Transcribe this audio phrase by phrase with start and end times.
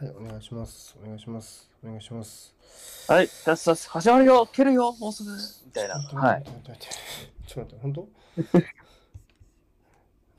[0.00, 0.96] はい、お願いします。
[1.02, 1.68] お願いします。
[1.82, 2.54] お願いします。
[3.08, 6.00] はい、さっさっ始まるよ、蹴るよ、もうすぐ、みたいな。
[6.00, 6.44] ちょっとはい。
[6.44, 6.78] 待って。
[7.48, 8.08] ちょっと待って、本当？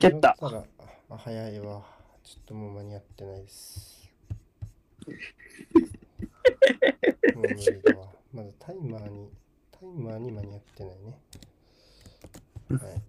[0.00, 0.34] 蹴った
[1.10, 1.84] あ、早いわ。
[2.24, 4.08] ちょっともう間に合ってないです。
[7.34, 8.08] もう無理だわ。
[8.32, 9.28] まずタイマーに、
[9.72, 11.20] タイマーに間に合ってないね。
[12.70, 13.02] はい。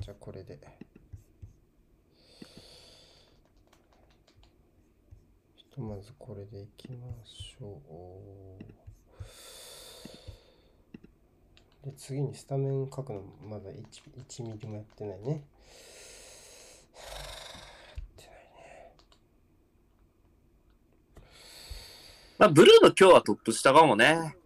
[0.00, 0.58] じゃあこれで。
[5.80, 7.80] とまずこれでいきましょ
[11.82, 11.86] う。
[11.86, 13.82] で、次にスタメン書くのまだ 1,
[14.28, 15.42] 1ミリもやってないね。
[22.38, 24.36] まあ、ブルーの今日はトップ下かもね。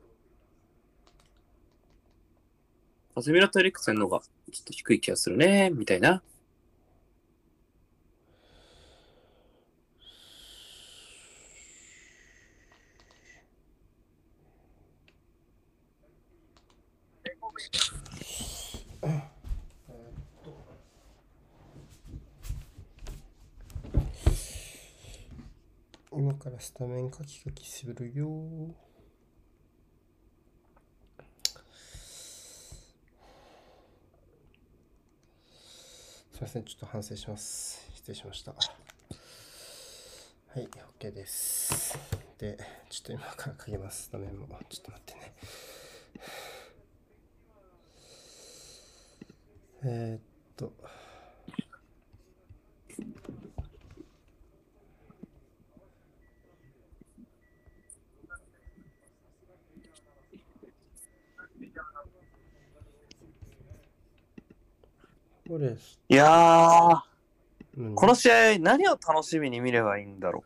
[3.15, 4.29] カズミラとエリクセンの方がちょ
[4.63, 6.23] っと低い気がするね、みたいな。
[26.11, 28.75] 今からスタメン書き書きするよ。
[36.33, 37.89] すいません、ちょっと反省します。
[37.95, 38.53] 失礼しました。
[38.53, 38.59] は
[40.61, 41.97] い、OK です。
[42.39, 42.59] で、
[42.91, 44.05] ちょっと今から書きます。
[44.05, 44.49] スタメンも。
[44.69, 45.35] ちょっと待ってね。
[49.87, 50.21] えー、っ
[50.57, 50.73] と。
[66.09, 67.01] いやー、
[67.77, 70.43] うんこの試合何を楽しみに見ればいいんだろ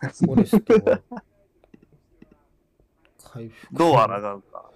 [0.00, 1.02] フォレストは
[3.32, 3.50] 回う。
[3.50, 4.70] 復どう抗うか。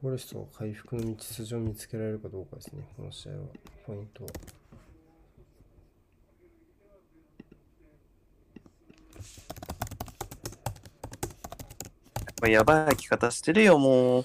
[0.00, 3.38] フォレストは回復の道筋を見つけられるかどうかですね、この試合は。
[3.84, 4.30] ポイントは。
[12.40, 14.24] まあやばい生き方してるよ、もう。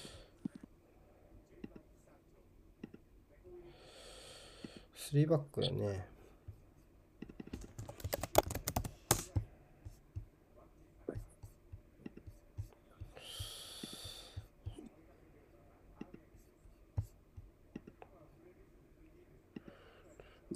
[4.96, 6.13] 3バックやね。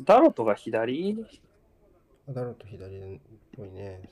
[0.07, 1.27] ダロトが左？
[2.29, 3.19] アダロと左っ
[3.57, 4.09] ぽいね。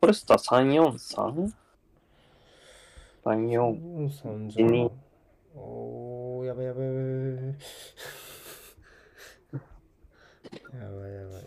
[0.00, 1.52] フォレスタ 343?34
[3.24, 4.66] 4、3じゃ。
[5.56, 7.56] おー、やばいやばいやばいやばい。
[10.78, 11.42] やばいやばい。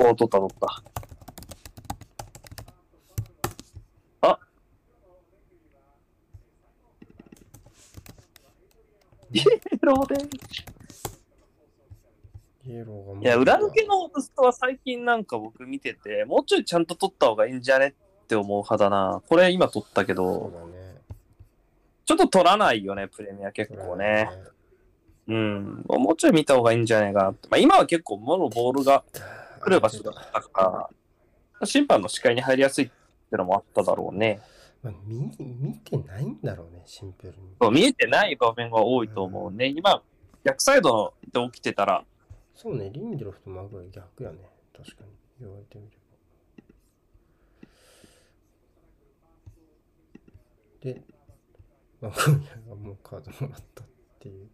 [0.00, 0.82] おー、取った取った。
[4.28, 4.38] あ
[9.30, 9.42] イエ
[9.88, 10.28] ローで。
[12.66, 17.94] イエローがいや、裏抜けのオーブストは最近なんか僕見てて、もうちょいちゃんと取った方がいいんじゃね
[18.24, 19.22] って思う派だな。
[19.26, 20.98] これ今取ったけそうど、だね。
[22.04, 24.30] ちょっと取らないよね、プレミア結構ね。
[25.28, 25.84] うん。
[25.88, 27.48] もうちょい見た方がいいんじゃないかなって。
[27.50, 29.04] まあ今は結構ものボールが
[29.60, 30.90] 来る場所だったか
[31.60, 32.90] ら、審判の視界に入りやすいっ
[33.30, 34.40] てのもあっただろうね。
[34.82, 37.36] まあ、見見てないんだろうね、シンプルに。
[37.60, 39.66] そう見えてない場面が多いと思うね。
[39.66, 40.02] 今、
[40.44, 42.04] 逆サイドで起きてたら、
[42.54, 44.38] そうね、リンデロフとマグワイ逆やね。
[44.76, 45.10] 確かに。
[45.40, 45.96] 言われてみれ
[50.80, 50.92] ば。
[50.92, 51.02] で、
[52.00, 53.86] マグワイがもうカードもらったっ
[54.18, 54.48] ていう。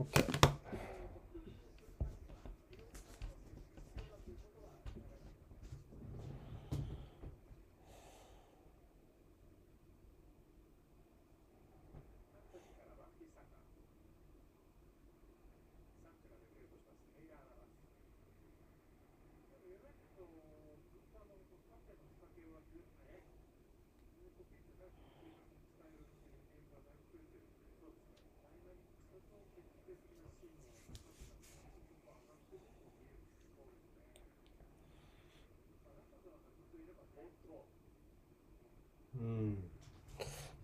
[0.00, 0.37] Okay.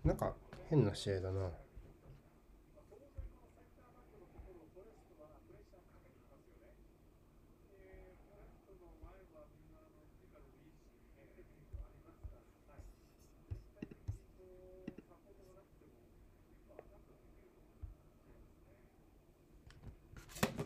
[0.05, 0.33] なんか
[0.69, 1.49] 変な試合だな。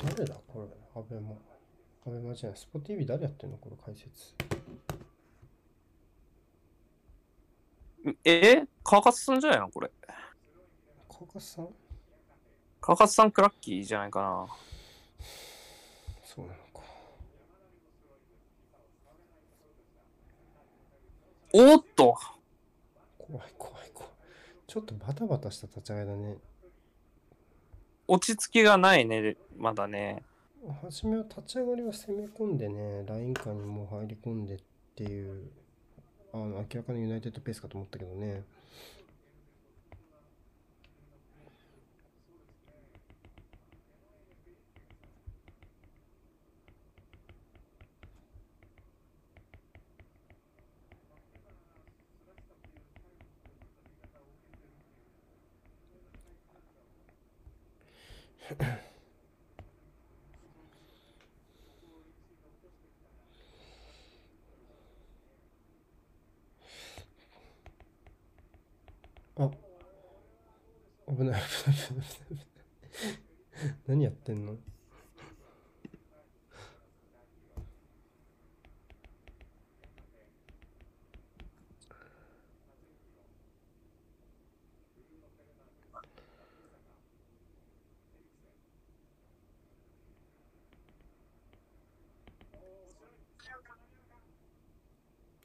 [0.04, 1.36] 誰だこれ、アベマ。
[2.06, 3.58] アベマじゃない、スポティビ誰やってんの？
[3.58, 4.36] これ解説。
[8.26, 8.66] え？
[8.90, 9.70] 川勝さんじゃないの？
[9.70, 9.92] これ。
[11.08, 11.68] 川勝さん？
[12.82, 14.48] 川勝さんクラッキーじゃないかな。
[16.26, 16.82] そうなのか。
[21.54, 22.18] おっと
[23.20, 24.14] 怖い怖い怖い。
[24.66, 26.38] ちょっとバタバタした立ち上がりだね。
[28.08, 30.24] 落ち着きがないね、まだね。
[30.82, 34.60] 初めは立ち上がりは攻め込んでね、ライン下にもう入り込んでっ
[34.96, 35.52] ていう、
[36.34, 38.42] あの明らかにユナイテッドペースかと思ったけどね。
[58.52, 58.56] あ
[71.08, 71.42] 危ない危ない危ない
[72.28, 72.46] 危ない。
[73.88, 74.58] 何やってんの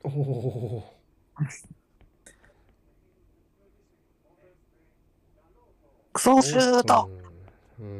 [0.05, 0.85] おお
[6.13, 7.11] クソシュート
[7.79, 7.91] うん、う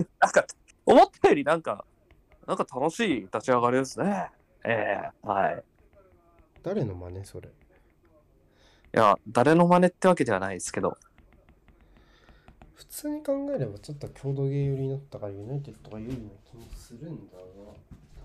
[0.00, 0.46] んなんか、
[0.86, 1.84] 思ったよりなんか、
[2.46, 4.30] なんか楽しい立ち上がりですね。
[4.64, 5.62] ええはい。
[6.62, 7.48] 誰の真似それ？
[7.48, 7.52] い
[8.92, 10.96] や、誰の真似ってわけではないですけど。
[12.74, 16.18] 普通に考えればちょっと郷土芸寄りになったからユナイテッドが有利な
[16.48, 17.44] 気もするんだがた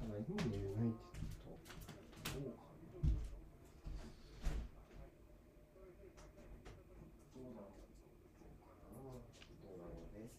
[0.07, 0.99] だ今のユナイテ
[2.29, 2.69] ッドどうかな
[7.35, 7.67] どうだろ
[9.09, 9.11] う
[9.63, 10.29] どうだろうね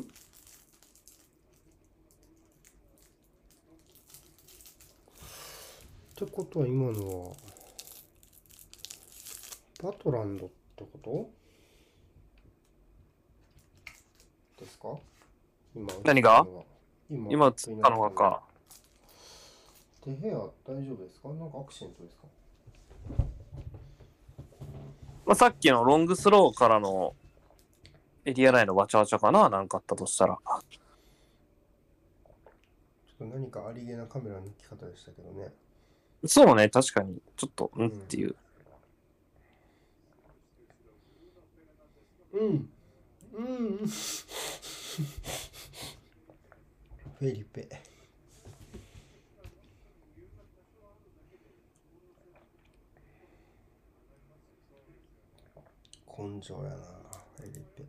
[0.00, 0.04] ん
[6.24, 7.34] ってことは今のは
[9.80, 11.30] バトランドってこと？
[14.64, 14.96] ですか？
[15.76, 15.86] 今。
[16.02, 16.44] 何が？
[17.08, 17.30] 今。
[17.30, 18.42] 今映ったのがか。
[20.02, 20.34] 手部屋
[20.66, 21.28] 大丈夫ですか？
[21.28, 22.26] なんかアクシデントですか？
[25.24, 27.14] まあ、さっきのロングスローからの
[28.24, 29.48] エリア内のわちゃわちゃかな？
[29.48, 30.36] なんかあったとしたら。
[30.36, 30.56] ちょ
[33.24, 35.52] っと何かありげなカメラの抜き方でしたけどね
[36.26, 37.20] そうね、確かに。
[37.36, 37.86] ちょっと、うん。
[37.86, 38.34] っていう。
[42.32, 42.70] うん。
[43.34, 43.86] うん。
[47.18, 47.68] フェリペ。
[56.18, 56.76] 根性やな
[57.36, 57.86] フェリペ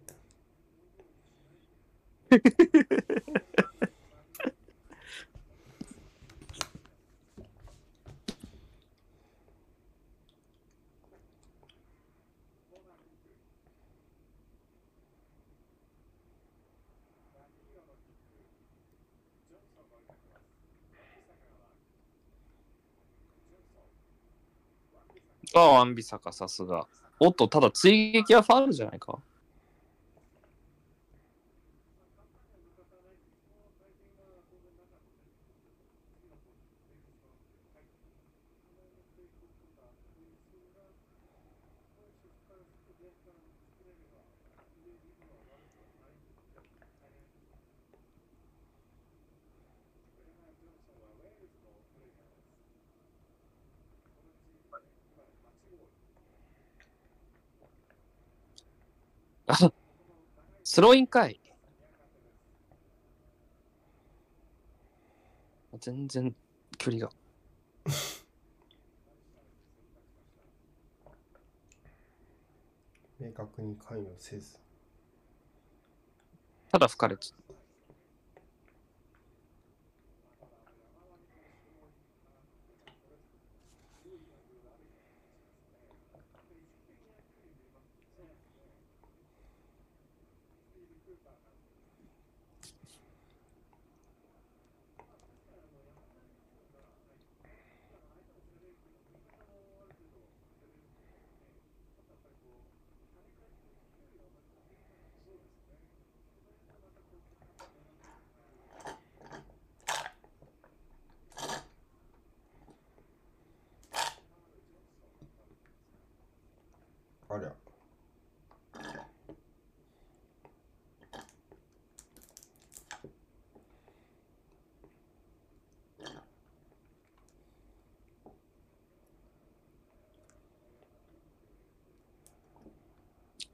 [25.56, 26.88] ああ、アンビサか、さすが。
[27.20, 29.20] おっと、ただ追撃はファウルじゃないか。
[59.52, 59.74] あ
[60.64, 61.42] スローインかい。
[65.80, 66.36] 全然
[66.78, 67.12] 距離が。
[73.20, 74.60] 明確に関与せず
[76.72, 77.28] ただ吹かれて。
[77.50, 77.59] あ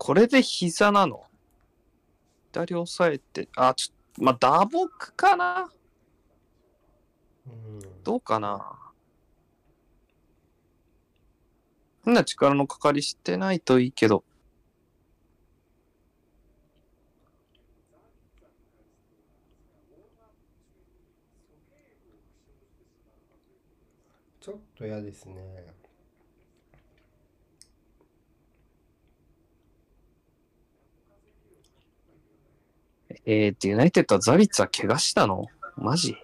[0.06, 1.24] これで膝なの？
[2.54, 5.68] 左押さえて、あ、ちょまあ、打撲かな？
[7.48, 8.04] うん。
[8.04, 8.78] どうかな？
[12.04, 14.24] 変な力のかかりしてないといいけど。
[24.40, 25.55] ちょっと嫌ですね。
[33.26, 35.48] えー、ってユナイテッドはザリッツは怪我したの？
[35.78, 36.16] マジ？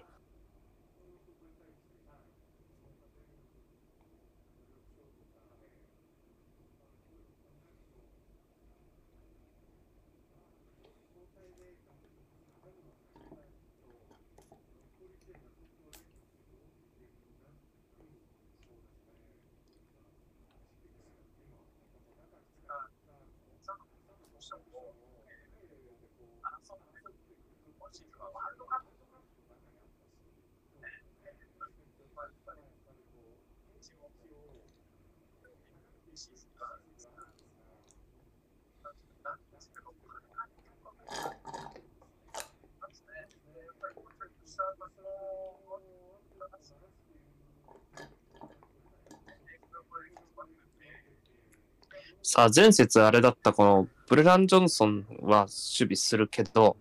[52.24, 56.76] さあ、前節あれだったこのブレラン・ジョンソンは守備するけど、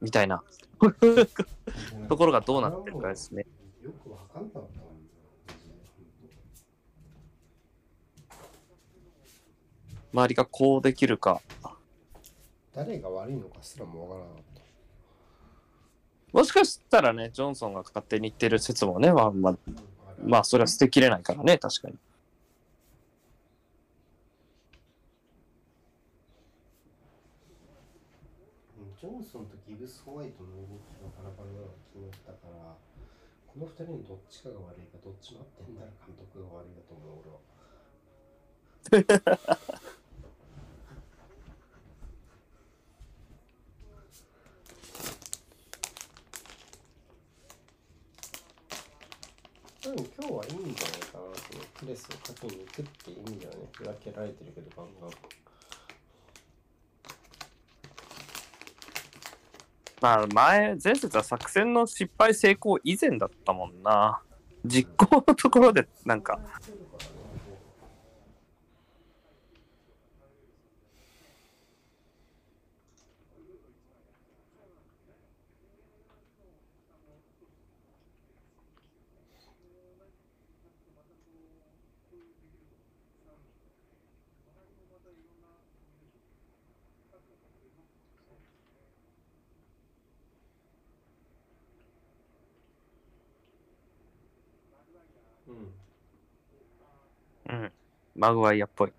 [0.00, 0.42] みたいな
[2.08, 3.46] ところがどうなってるかですね。
[3.82, 4.84] よくわかんなかったもんな
[10.12, 11.40] 周りがこうできるか。
[12.72, 14.63] 誰が悪いのかすらもわからなかった。
[16.34, 19.56] もしかしたらね、ジョンソンが勝手に言ってる説もね、まあ、まあ、
[20.26, 21.94] まあ、それは捨てきれないからね、確かに。
[21.94, 22.00] うん
[29.00, 32.74] ジョンソンとギブス・ホワイトの動きがバラバラなのが気になったから、
[33.46, 37.22] この二人のどっちかが悪いか、どっちも合ってんだら監督が悪いだと思う、
[38.98, 39.84] 俺は。
[49.84, 55.10] 多分今日はいいんじゃないかな、そのプレスをかけに行くっていう意味ではね、開けられてるけど、ガンガン。
[60.00, 64.22] まあ、前、前節は作戦の失敗成功以前だったもんな。
[64.64, 66.40] 実行のところで、なんか、
[95.46, 95.74] うん。
[97.48, 97.72] うん、
[98.24, 98.92] マグワイアっぽい。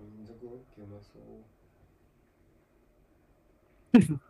[0.00, 1.18] 民族ホッケーうまそ
[4.18, 4.20] う。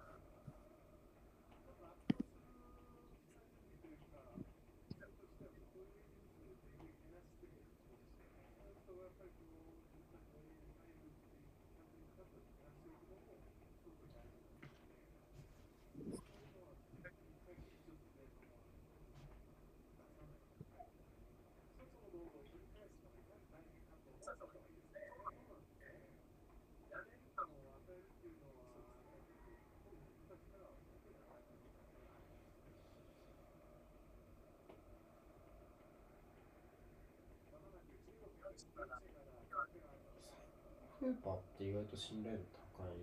[41.37, 42.43] って意外と信頼度
[42.79, 42.97] 高い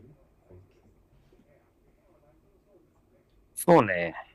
[3.55, 4.32] そうね。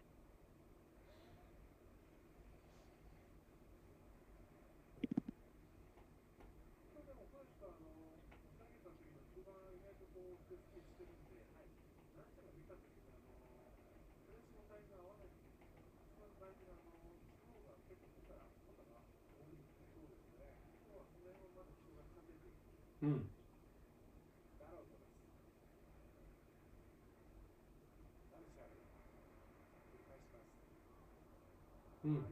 [32.08, 32.24] うん。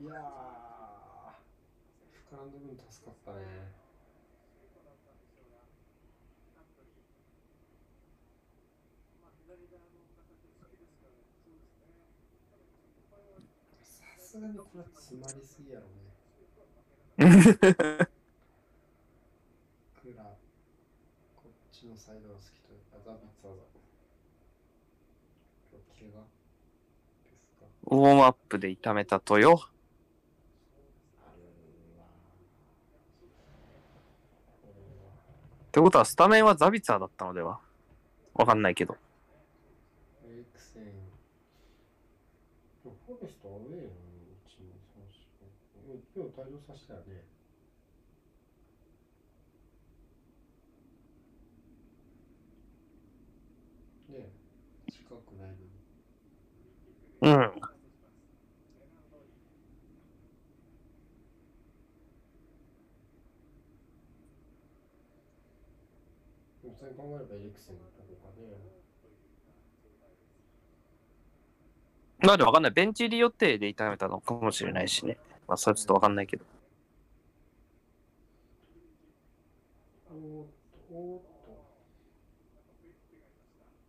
[0.00, 0.16] いやー、
[2.30, 3.36] 膨らんだ分助かったね。
[13.84, 15.92] さすがにこれは詰まりすぎやろね。
[20.02, 20.24] クラ、
[21.36, 21.48] こ
[22.02, 23.62] きというか、ザビッツワザ。
[25.70, 26.26] 今日怪我
[27.24, 27.66] ですか？
[27.86, 29.60] ウォームアップで痛めたとよ。
[35.68, 37.60] ってことは、スタメンはザビツァーだったのでは？
[38.34, 38.96] わかんないけど。
[40.26, 40.84] エリクセン。
[40.84, 40.90] で
[42.84, 43.90] もフォレストアウェーのう
[44.50, 45.06] ちに3、
[45.88, 47.24] 4、今日退場させたよね。
[54.10, 55.58] ねえ、近くないのに。
[57.22, 57.52] うん。
[72.20, 72.72] まあでもわかんない。
[72.72, 75.18] ベンチ入り予定で痛めたのかもしれないしね。
[75.48, 76.44] まあそれはちょっとわかんないけど。
[80.08, 81.66] おーっと、おーっと。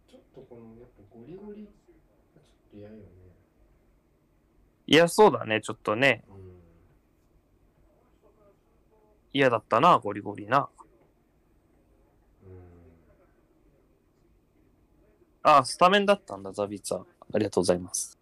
[0.08, 3.36] ちょっとこの、やっぱゴリゴリがちょっと嫌よね。
[4.94, 5.60] いや、そうだね。
[5.60, 6.24] ちょっとね。
[6.30, 6.36] うん。
[9.34, 10.70] 嫌だったな、ゴリゴリな。
[12.46, 12.52] うん。
[15.42, 17.02] ああ、スタメンだったんだ、ザビツァー。
[17.34, 18.20] ありがとうございます。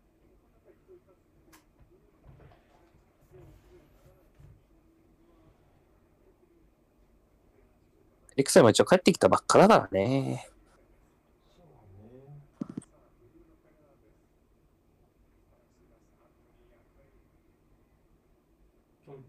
[8.38, 10.48] エクサイも一応帰ってきたばっかだからね。
[11.58, 12.32] そうね。
[19.08, 19.26] うん。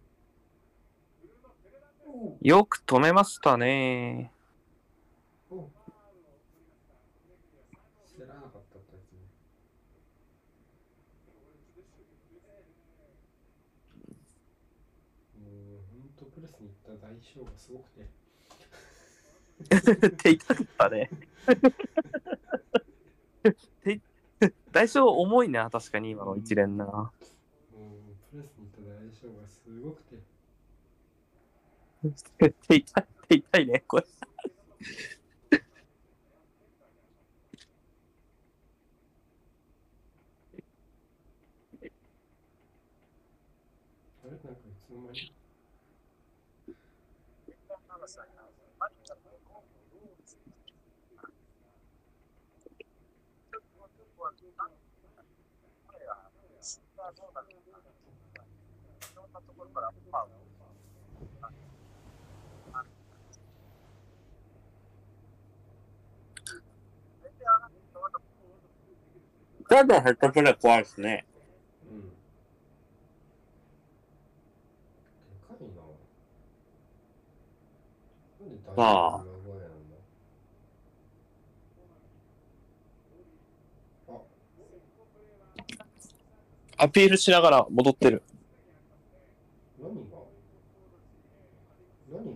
[2.25, 4.33] おうよく止めましたね。
[8.05, 9.19] 知らなかったってやつね。
[15.39, 15.51] もう、
[15.93, 18.09] ほんとプレスに行った代償がすごくて。
[20.09, 21.11] って言いたかったね。
[23.85, 24.01] て
[24.73, 26.87] 代償重いな、確かに今の一連な。
[26.87, 27.13] もう、
[28.33, 30.02] プレスに行った代償がすごく
[32.11, 32.49] て。
[32.49, 34.07] って痛い、って痛いね、これ。
[44.25, 45.43] あれなんかいつの間に
[69.73, 71.25] ただヘッドプレー怖いですね。
[78.77, 78.85] うん。
[86.77, 88.23] アピールしながら戻ってる。
[89.81, 90.19] 何が
[92.13, 92.31] 何が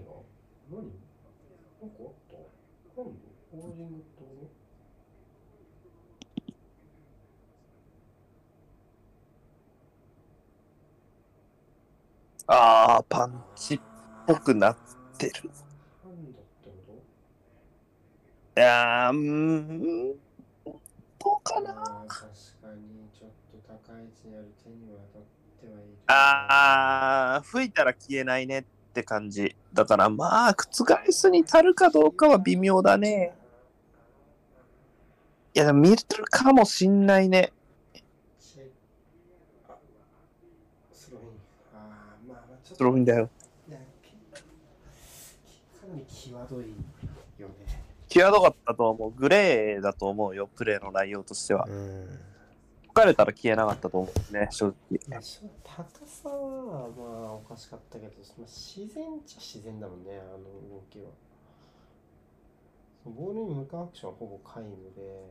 [0.71, 2.15] 何なんかあっ
[2.97, 3.21] たなんで
[3.53, 4.51] ホールディングってこ
[12.47, 13.81] あー、パンチっ
[14.27, 14.79] ぽくなっ
[15.19, 15.51] てる。
[16.03, 17.03] となんだってこ
[18.57, 20.13] いやー、うん、
[21.19, 21.73] どうかな。
[21.73, 22.07] あ
[24.37, 25.29] ある手には当たっ
[25.61, 25.97] てはいる。
[26.07, 29.57] あー、吹いたら消えないねって感じ。
[29.73, 33.37] だからまあ、覆すに足るかどうかは微妙だね。
[35.55, 37.53] いや、でも見れてるかもしんないね。
[38.39, 38.71] チェ
[39.69, 39.79] あ
[40.91, 41.41] スローイン。
[41.73, 42.95] あーまあまあちょっと。
[42.95, 43.31] スローインだよ。
[45.81, 46.75] かなり際どい
[47.39, 47.55] よね。
[48.09, 49.11] 際どかったと思う。
[49.11, 51.67] グレーだと思うよ、プレーの内容としては。
[51.69, 52.21] うん。
[52.83, 55.01] 吹かれたら消えなかったと思うね、正直。
[55.63, 61.11] 高さはまあおかしかったけど、まあ、自然っちゃ自然だもんね、あの動きは。
[63.05, 65.31] ボールに向かうアクションはほぼ皆無で、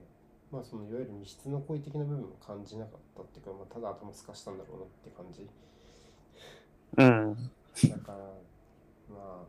[0.52, 5.50] まあそのいわゆる密室の故意的な部分も感じなかったっていうか、まあ、ただ頭すかしたんだろうなって感じ。
[6.98, 7.36] うん。
[7.36, 8.18] だから、
[9.10, 9.46] まあ、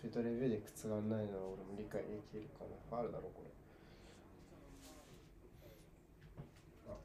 [0.00, 1.18] フェドレビューで靴がないのは
[1.52, 2.70] 俺も理解できるかな。
[2.88, 3.50] ファールだろ、これ。
[6.88, 6.96] あ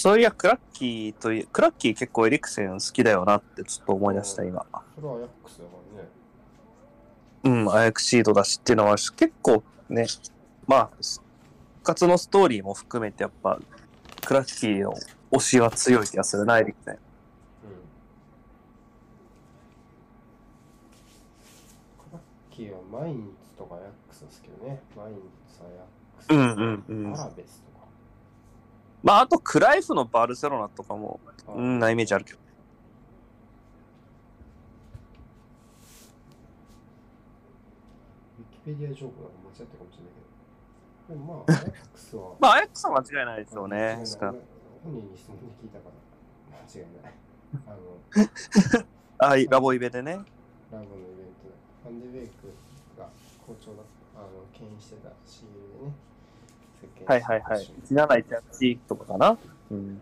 [0.00, 4.64] そういや、クラッキーという、クラッキー結構エリクセン好きだよなってちょっと思い出した、今。
[4.94, 7.64] それはアヤックスだからね。
[7.64, 10.06] うん、アヤクシードだしっていうのは結構ね、
[10.68, 11.24] まあ、復
[11.82, 13.58] 活のストーリーも含めてやっぱ、
[14.24, 14.94] クラッキーの
[15.32, 16.94] 推しは強い気がするな、エリクセン。
[16.94, 17.00] うん。
[22.08, 24.80] クラッキーはマインツとかアヤックスですけどね。
[24.96, 25.16] マイン
[25.52, 25.84] ツ、アヤッ
[26.18, 26.30] クス。
[26.30, 27.67] うんうんうんアラベスとか。
[29.08, 32.38] まあ、あと、クライフのバルセロナとかも、あうん、なイメージあるけど。
[38.38, 40.20] ウィキペディア情報が間違ってるかもしれないけ
[41.08, 41.14] ど。
[41.14, 42.36] でもまあ、 アヤックスは。
[42.38, 43.94] まあ、アヤックスは間違いないですよね。
[43.96, 45.88] 本人に質問で聞いたか
[46.52, 47.14] ら、間違いない。
[47.64, 47.70] あ
[49.24, 50.16] の、あいラボイベでね。
[50.70, 52.52] ラボのイベントで、ファンデベイク
[52.98, 53.08] が
[53.46, 56.07] 好調だった、あの、牽引してた CL でね。
[57.06, 57.70] はいはいはい。
[57.90, 59.38] 1718とかかな？
[59.70, 60.00] うん。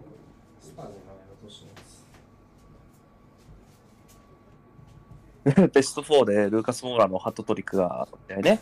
[5.72, 8.60] ベスト4でルーカス・モーラーのハットトリックがあったよね。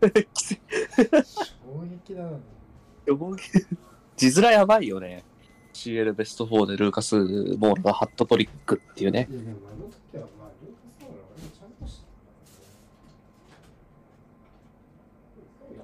[0.00, 0.58] 衝撃
[2.14, 2.40] だな。
[4.16, 5.22] 字面やばいよね。
[5.72, 9.28] CL ベスト4でルーカス・モーラーがハットトリックっていうね。
[9.30, 11.18] いや、でもあの時は、まあ、ルーカスの方が
[11.52, 12.00] ちゃんとし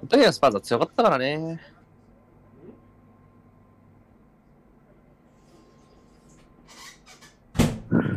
[0.17, 1.59] 時はスパーズは強かったからね。
[7.57, 8.09] ちょっ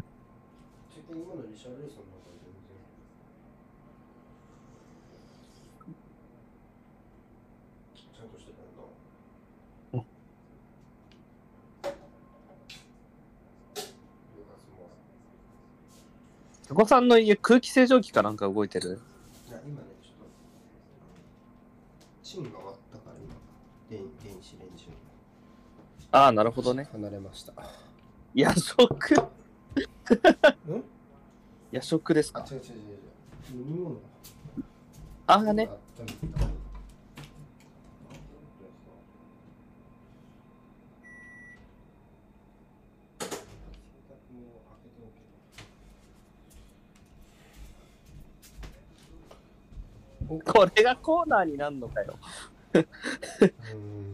[1.07, 2.75] と今のリシャールソンの方が全然。
[7.95, 8.83] ちゃんとしてたよな。
[9.93, 10.05] うん
[14.35, 14.91] ルーカスも。
[16.71, 19.01] お子さんの家空気清浄機かなんか動いてる
[19.49, 20.25] いや、今ね、ちょっと。
[22.35, 23.33] チンが終わったから今、
[23.89, 24.89] 電電子レンジを
[26.11, 26.89] ああ、なるほどね。
[26.91, 27.53] 離れました。
[28.35, 29.15] 夜食？
[30.67, 30.85] うん？
[31.71, 32.99] 夜食ですあ、か違う違う違う違う。
[33.53, 33.97] 飲み物
[35.27, 35.71] ああね。
[50.45, 52.19] これがコーナーになるのかよ
[52.75, 52.85] うんっ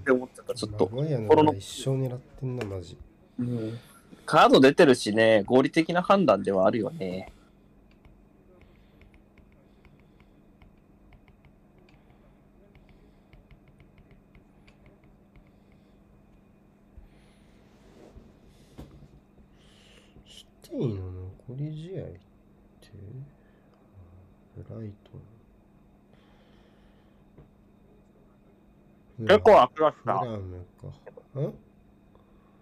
[0.04, 0.90] て思ってた、ちょっと。
[0.92, 2.98] 名古屋の一生狙ってんな、マジ。
[4.26, 7.32] カード出てるしね、合理的な判断ではあるよね。
[20.26, 21.10] シティの？
[21.48, 22.20] 残り試合って、
[24.56, 25.29] ブライトン。
[29.26, 30.24] 結構楽だった。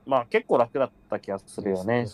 [0.06, 2.04] まあ結構楽だった気がするよね。
[2.04, 2.06] ね、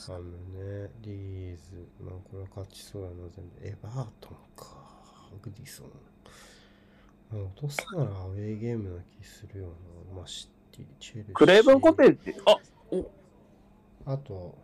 [1.02, 1.88] リーズ。
[2.00, 3.66] まあこれは勝ちそうやな、全部。
[3.66, 4.84] エバートンか。
[5.42, 5.86] グディソン。
[7.30, 10.16] まあ、落とすならアウェーゲームな気するよな。
[10.16, 11.34] まあシティ、チェルシー。
[11.34, 12.56] クレーブンコテージ、あ
[14.06, 14.58] あと、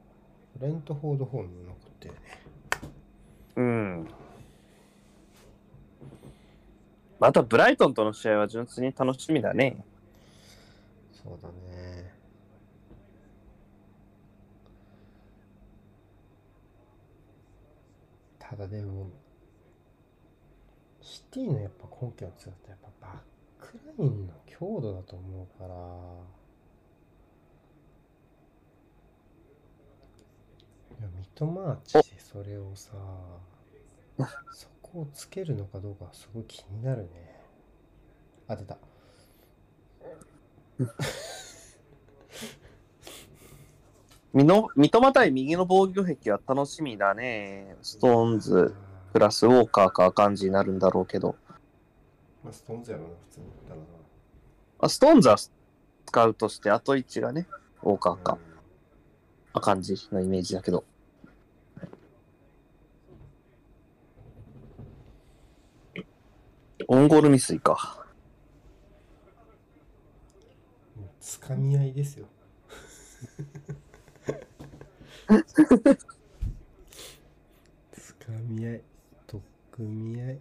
[0.60, 2.20] レントフォードホーム残ってるね。
[3.56, 4.08] うん。
[7.20, 9.84] またブライトンとの試合は純粋に楽しみだね。
[11.12, 12.14] そうだね。
[18.38, 19.10] ただでも、
[21.02, 23.18] シティのやっぱ根拠の強さってやっぱバッ
[23.60, 25.74] クラインの強度だと思うから、
[30.98, 32.92] いや、ミトマーチでそれをさ、
[34.52, 37.08] そ こをつけるのかどうかはすごい気になるね。
[38.48, 38.78] あ、出た。
[44.32, 47.76] みの三笘対右の防御壁は楽しみだね。
[47.82, 48.74] ストーンズ
[49.12, 51.36] プラスウォーカーか感じになるんだろうけど。
[52.44, 53.46] まあ、ストーンズやろな、普通に。
[53.68, 53.82] だから
[54.82, 55.36] あストーンズは
[56.06, 57.46] 使うとして、あと1がね、
[57.82, 58.38] ウォーカーか。
[59.52, 60.84] な感じのイメージだけど。
[66.92, 68.04] オンゴール未遂か。
[71.20, 72.26] つかみ合いですよ。
[77.92, 78.82] つかみ合い、
[79.28, 80.40] 取っ組み合い。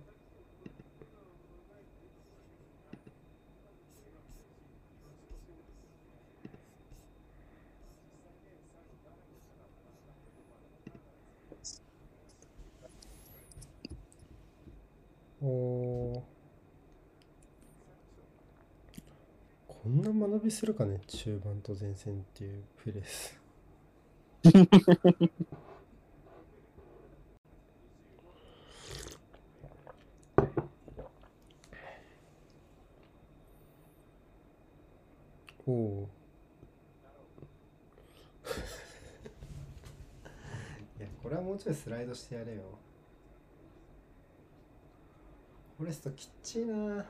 [15.43, 16.38] おー
[19.81, 23.39] こんな学びするかね中盤と前線っていうプレス
[35.65, 36.09] おお
[40.99, 42.61] いやこれはもうちょいスライドしてやれよ。
[45.77, 47.05] フォレストきっちいな。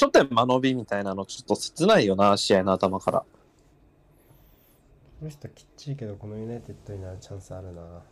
[0.00, 3.24] 初手間延びみたいなのちょっと切ないよな、試合の頭から。
[5.20, 8.02] フォレストきっちいけどこのユナイテッドになるチャンスあるな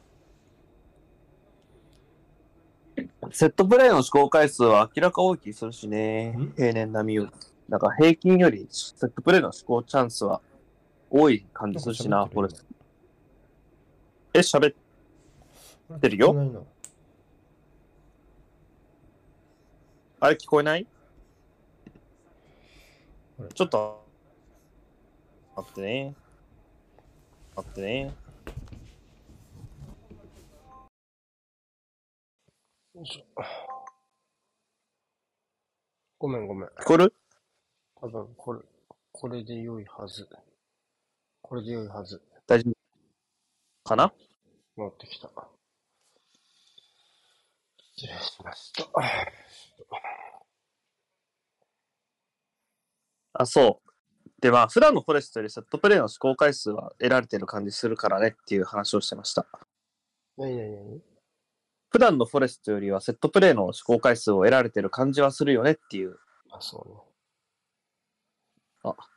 [3.32, 6.52] セットプレーの試行回数は明らか大きいするしねん？
[6.56, 7.30] 平年並みより。
[7.68, 10.40] だから平均よりセットプレーの試行チャンスは
[11.10, 12.48] 多い感じするしな、これ。
[14.34, 14.74] え、喋っ
[15.96, 16.64] ってるよ？
[20.20, 20.86] あれ聞こえない？
[23.54, 24.04] ちょっと、
[25.56, 26.14] 待ってね。
[27.56, 28.14] 待ってね。
[32.94, 33.42] よいしょ
[36.18, 36.68] ごめんごめん。
[36.68, 37.14] 聞こえる？
[37.96, 38.60] 多分これ、
[39.12, 40.28] これで良いはず。
[41.40, 42.22] これで良いはず。
[42.46, 42.74] 大丈夫
[43.88, 44.12] かな？
[44.76, 45.30] 持ってきた。
[47.96, 48.84] 失礼しました。
[53.34, 53.92] あ、そう。
[54.40, 59.46] で、まあ、普段のフォレストよりセットプレーの試行回数は得られてる感じするからねっていう話をしてました。
[60.36, 61.00] なになになに
[61.90, 66.16] 普段のフォレストよりはセットプレーの試行回数を得られてる感じはするよねっていう。
[66.50, 66.94] あ、そうね。
[68.84, 69.11] あ。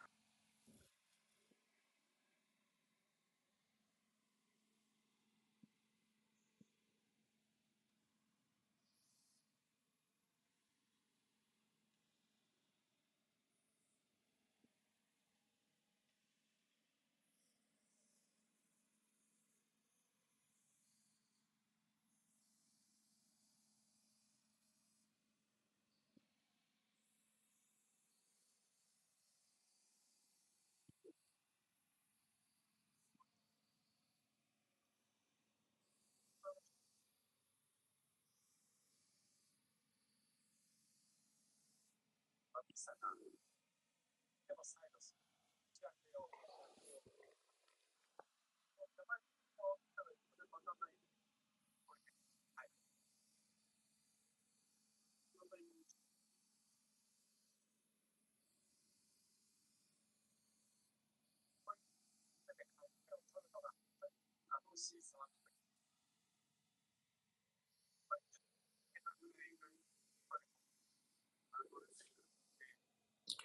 [64.77, 65.54] シーズン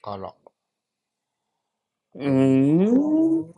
[0.02, 0.34] あら。
[2.14, 3.54] うーん。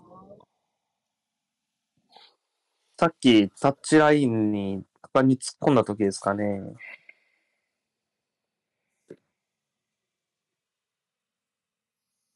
[2.98, 6.62] さっきタッチラインに果敢に突っ込んだ時ですかね。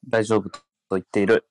[0.09, 1.47] 大丈夫と言っている。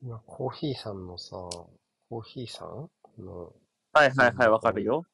[0.00, 2.88] 今、コーヒーさんのさ、コーヒーさん
[3.22, 3.52] の
[3.92, 5.04] はいはいはい、わかるよ。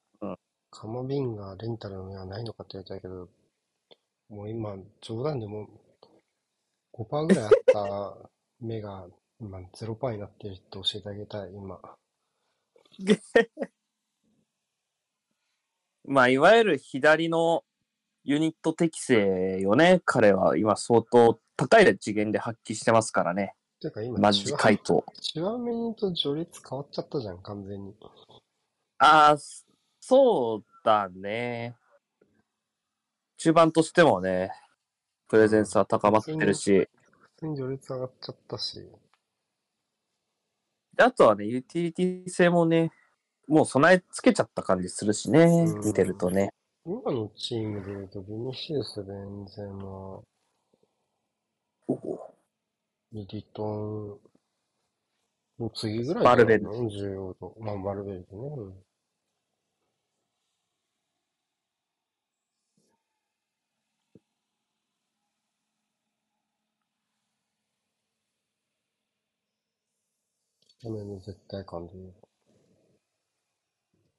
[0.71, 3.29] カモ瓶がレンタルの目はないのかって言われたけど、
[4.29, 5.69] もう今、冗談でも
[6.93, 9.07] 5%ぐらいあった 目が
[9.41, 11.81] 今、ゼロパーになってるって教えてあげたい、今。
[16.05, 17.65] まあ、いわゆる左の
[18.25, 20.03] ユニット適性よね。
[20.05, 23.55] 彼は今相当高い次元で発揮してますからね。
[23.81, 25.05] てか今、マジ回答。
[25.21, 27.95] チュアメニと序列変わっちゃったじゃん、完全に。
[28.99, 29.37] ああ、
[30.01, 31.77] そうだね。
[33.39, 34.51] 中盤としてもね、
[35.29, 36.89] プレゼンスは高まってるし、
[37.21, 38.89] 普通に序列上がっちゃったし。
[40.97, 42.93] であとはね、ユーティリティ性もね、
[43.49, 46.51] もう備え付けちゃった感じするしねう、ん見てるとね。
[46.87, 50.23] 今のチームで言うと、ビニシウス、ベンゼマ、
[53.15, 54.21] ミリトン、
[55.59, 57.57] の次ぐらいバルベル重要度。
[57.59, 58.27] まあ、バルベルね。
[58.31, 58.75] うん
[70.85, 72.15] 画面の絶対感で言う。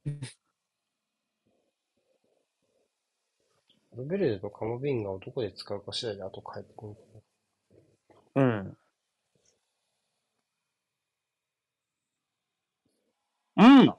[3.94, 6.96] バルベルデとカモビンガをどこで使うか次第で後変えてくる。
[8.36, 8.78] うん。
[13.58, 13.94] うん。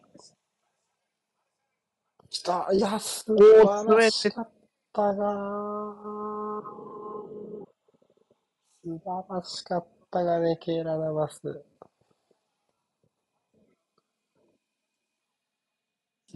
[2.29, 4.51] 来たいや、素お晴ーらしかっ
[4.93, 6.63] たがー
[8.85, 11.65] 素晴らしかったがね、ケイラナバス。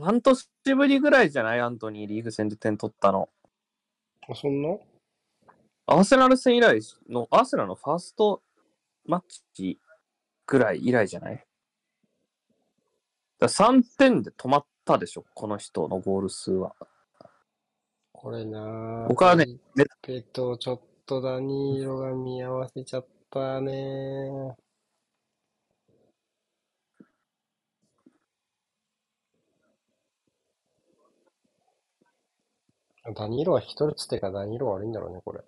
[0.01, 1.61] 半年ぶりぐらいじゃない？
[1.61, 3.29] アントニーリーグ戦で点取ったの。
[4.27, 4.79] あ、そんな？
[5.87, 8.43] アーセナル戦以来の、アーセナルのファースト
[9.05, 9.79] マッチ
[10.47, 11.45] ぐらい以来じゃない？
[13.41, 16.75] だ3点で止まったでしょ、この人のゴール数は。
[18.13, 24.55] これなー僕はね、ねペとちょっとダニーロが見合わせちゃったねー。
[33.15, 35.41] ダニーロは一人つってかダニーロ悪いんだろうね、これ。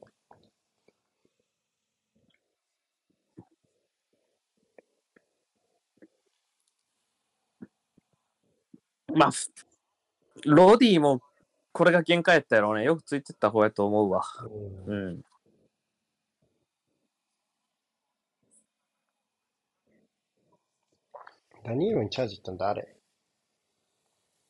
[9.14, 9.31] まあ、
[10.44, 11.20] ロディも
[11.72, 12.85] これが限界やったやろうね。
[12.85, 14.22] よくついてった方やと思うわ。
[14.87, 15.25] うんうん。
[21.64, 22.96] ダニーロにチャージったの誰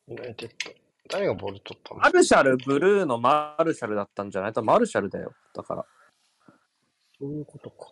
[0.08, 0.72] ユナイテッド。
[1.10, 2.00] 誰がボール取ったの？
[2.00, 4.52] マルシャル、ブルーのマルシャルだったんじゃない？
[4.52, 5.34] 多分マルシャルだよ。
[5.54, 5.84] だから。
[7.18, 7.90] そういうことか。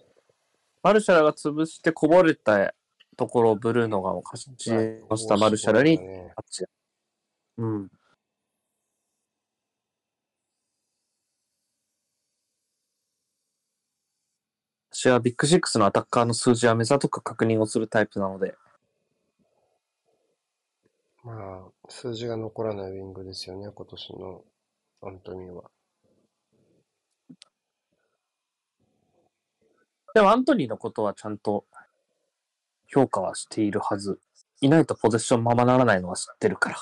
[0.83, 2.75] マルシャルが潰してこぼれた
[3.21, 4.73] ところをブルーノが勝ち
[5.11, 6.01] をしたマルシャルに。
[7.59, 7.91] うん。
[14.91, 18.55] 私はビッグシックスのアタッカーの数字は目ざとく確認をするタイプなので、
[21.23, 24.45] まあ、数字が残らないウィングですよね、今年の
[25.03, 25.71] アントニーは。
[30.15, 31.67] でもアントニーのことはちゃんと
[32.93, 34.21] 評価はしているはず。
[34.61, 36.77] いないとポゼッションままならないのは知ってるから。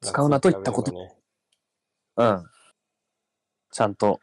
[0.00, 1.14] 使うなといったことね
[2.16, 2.44] うん。
[3.70, 4.20] ちゃんと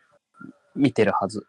[0.75, 1.45] 見てるはず。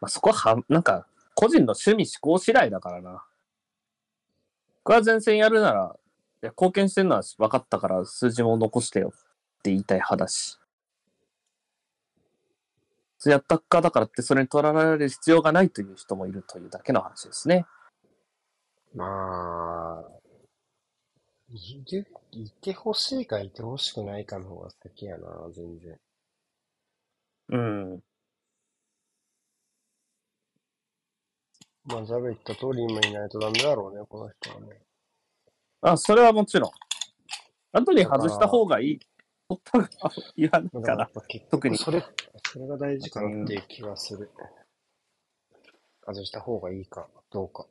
[0.00, 3.24] まあ、そこはは、なんか、個人の趣味思考次第だからな。
[4.84, 5.96] 僕は前線やるなら、
[6.42, 10.58] いや貢献してるのは分かったから数字も残してよって言いたい派だし。
[13.18, 17.66] それやったかだからってそれに取られる必要がないという人もいるというだけの話ですね。
[18.94, 20.16] まあ、
[21.52, 25.98] いる、いてほしいかいてほしくないかの方が先やな、全然。
[27.48, 28.00] うん。
[31.84, 34.80] まあ、ザベ言った通り今いないとダメだろうね、この人はね。
[35.82, 36.70] あ、それはもちろん。
[37.72, 39.00] アントニー外した方がいい。
[39.48, 39.88] 取ったが
[40.36, 41.10] 言わないだかから
[41.50, 42.04] 特に局それ、
[42.52, 44.30] それが大事かなっていう気がする。
[46.06, 47.66] 外した方がいいか、どうか。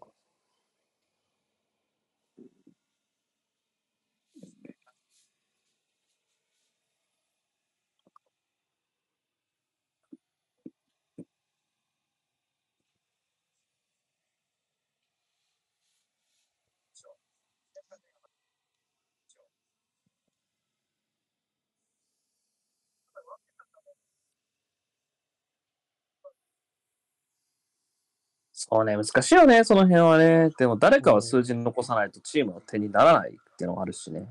[28.58, 30.50] そうね、難しいよね、その辺はね。
[30.58, 34.28] でも誰かは数字残さないとチームの手にならないっていうのがあるしね。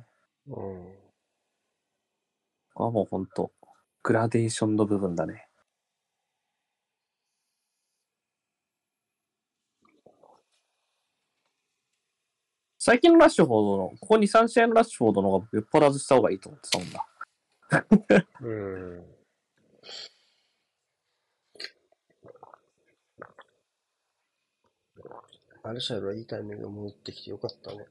[0.48, 0.54] うん。
[0.54, 0.58] こ
[2.74, 3.52] こはもう本当
[4.02, 5.48] グラデーションの部分だね。
[12.78, 17.06] 最近のラッシュフォードの、ここ2、3試合のラッシュフォードの方がよっぽらずした方がいいと思ってたもんだ。
[18.40, 19.04] うん。
[25.62, 27.86] マルシャルはいいタイミング戻ってきてよかったね。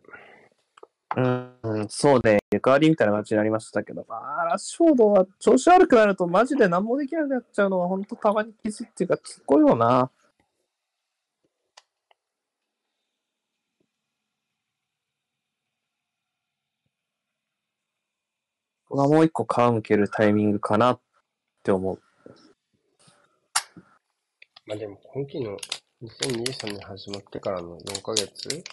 [1.16, 2.40] うん、そうね。
[2.52, 10.10] 役割みたいな感じになりましたけど、まあ、ラッシュフォードは調子悪くなるとマジで何もできなくなっちゃうのは本当たまにきついっていうか、すっごいよな。
[18.94, 21.00] ここがもう一個皮むけるタイミングかなっ
[21.64, 22.00] て思う。
[24.68, 25.58] まあでも今季の
[26.04, 28.64] 2023年始まってからの4ヶ月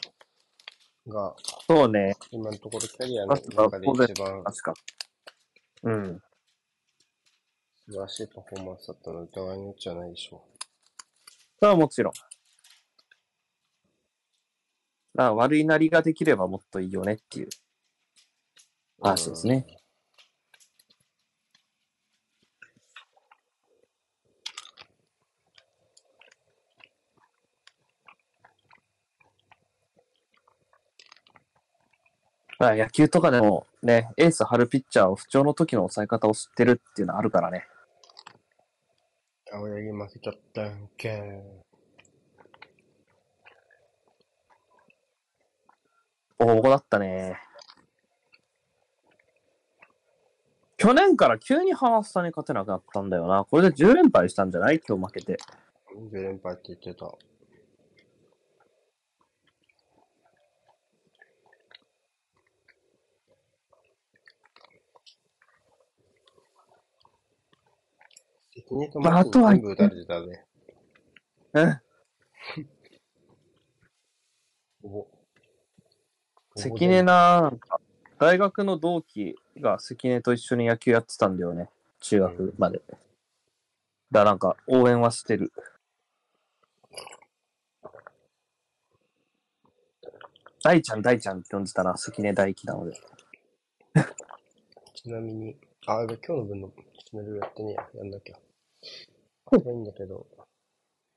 [1.09, 1.35] が
[1.67, 2.15] そうね。
[2.31, 4.45] 今のところキャリアの中で一番。
[5.85, 6.23] うん。
[7.87, 10.45] 素晴らしいパフォーマンスだったの疑いの余地はないでしょ
[11.61, 12.13] それはもちろん。
[15.15, 17.49] だ悪いなりができればもっといいよねっていうう。
[19.01, 19.80] 話ですね。
[32.61, 37.67] まあ野球とかでもね、エース張るピッチャーを不調の時の抑え方を知ってるっていうのはあるからね。
[39.51, 41.43] 青柳負けちゃったんけ。
[46.39, 47.39] 大だったね。
[50.77, 53.47] 去年から急にハマスタに勝てなくなったんだよな。
[53.51, 54.81] これで10連敗したんじゃない？
[54.87, 55.39] 今日負けて。
[56.13, 57.11] 10連敗って言ってた。
[68.95, 70.45] まあマあとはね。
[71.53, 71.81] うん。
[76.57, 77.53] 関根な、
[78.19, 81.71] 大学の同期が関根と一緒に野球やってたんだよね。
[82.01, 82.81] 中学まで。
[82.89, 82.99] だか
[84.13, 85.53] らなんか応援はしてる。
[90.63, 93.01] 大ちゃん大ちゃんって呼んでたな、関根大輝なので。
[94.95, 96.71] ちなみに、あ、今日の分の
[97.11, 97.89] チャンネルやってねえや。
[97.95, 98.37] やんなきゃ。
[98.37, 100.27] いいんだけど、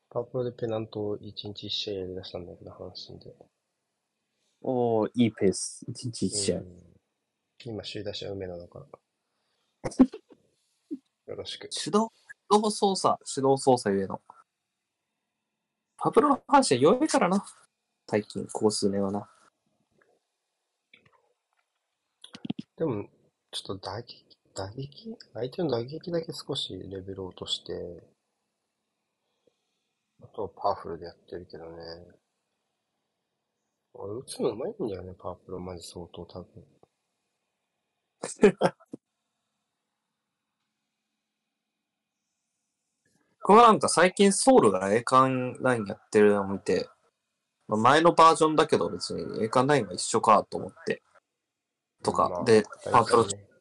[0.09, 3.35] パワープロでペナントを1日1試合やり出したんだけど、阪神で。
[4.61, 5.85] おー、いいペース。
[5.87, 6.57] 一日一試合。
[6.57, 6.93] うん
[7.65, 8.85] 今、首位打者梅野だから。
[11.27, 11.69] よろしく。
[11.69, 12.11] 手動、
[12.49, 14.21] 手動操作、手動操作ゆえの。
[15.95, 17.45] パブロの阪神弱いからな。
[18.09, 19.29] 最近、ここ数年はな。
[22.75, 23.07] でも、
[23.51, 28.03] ちょっと打撃、打撃相手の打撃だけ少しレベルを落として、
[30.21, 31.71] あとはパワフルでやってるけどね。
[33.93, 36.65] 俺、打つのうまいんだよね、パワープロ、マジ相当多分。
[43.41, 46.87] これはなんか最近ソウルが栄冠ラインやってるのを見て、
[47.67, 51.01] まあ前のバージョンだけど別に栄冠ラインは一緒かと思って。
[52.03, 53.52] とか、まあで、パープロ大体ね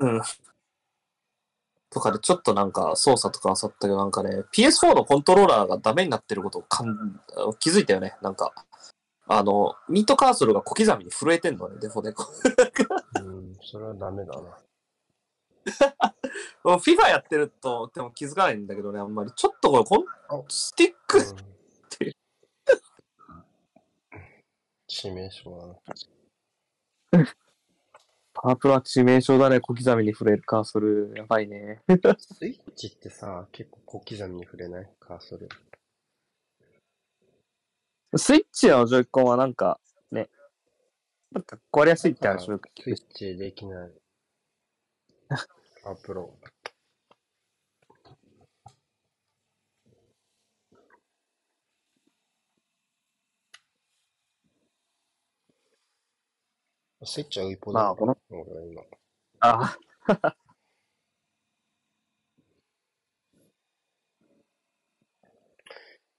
[0.00, 0.22] うん。
[1.90, 7.20] とかでちょっとなんか操作とかあさったけどなんかね、PS4 のコントローラーがダメになってることをかん
[7.58, 8.14] 気づいたよね。
[8.22, 8.52] なんか、
[9.26, 12.10] あの、ミートカーソルが小刻みに震えてんのね、デフォで。
[12.10, 14.58] うん、それはダメだな。
[16.78, 19.32] FIFA やってると、でも気づかないんだけどね、あんまり。
[19.34, 21.58] ちょっとこれ、こんあスティック、うん
[24.88, 27.24] 致命傷だな。
[28.40, 31.12] パワープロは致命傷だね、小刻みに触れるカーソル。
[31.16, 31.80] やばいね。
[32.18, 35.48] スイッチってさ、結構小刻みに触れないカーソル？
[38.16, 39.80] スイッチのジョイコンはなんか、
[40.12, 40.28] ね、
[41.32, 42.54] なんか壊れやすいって話スイ
[42.94, 43.90] ッチできない。
[45.82, 46.32] パワープロ。
[57.04, 58.82] スイッチはウイポだまあこの今。
[59.40, 59.76] あ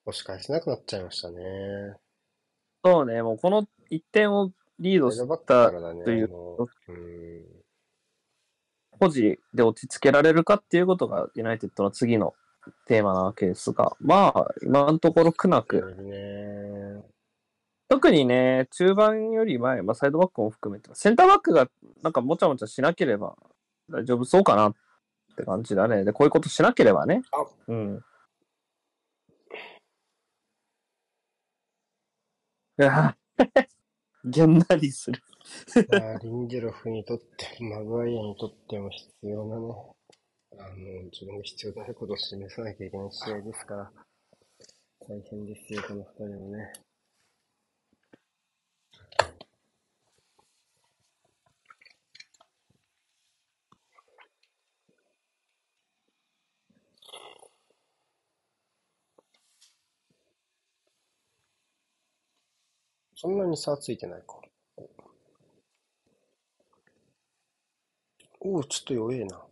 [0.05, 1.95] 押し返せなくなっちゃいましたね。
[2.83, 5.27] そうね、もうこの1点をリードした。
[5.69, 7.45] というあのうん。
[8.91, 12.33] 保持で落ち着けられるかっていうことがユナイテッドの次の
[12.85, 17.03] テーマなわけですが、まあ、今のところ苦なやく、るね。
[17.89, 21.67] 特にね、中盤より前、まあ、サイドバックも含めて、センターバックが
[22.03, 23.35] なんかもちゃもちゃしなければ
[23.89, 24.75] 大丈夫そうかなっ
[25.35, 26.05] て感じだね。
[26.05, 27.23] で、こういうことしなければね。
[27.31, 28.05] あうん。
[34.23, 35.19] げんなりする。
[35.89, 39.73] まあ、リンデロフにとっても、マグワイアにとっても必要なね、
[40.59, 43.91] あの、自分が必要なことを示さなきゃいけない試合ですから、
[45.07, 46.71] 大変ですよ、この二人もね。
[63.21, 64.39] そんなに差ついてないか。
[68.41, 69.48] おお、ちょっと弱えな。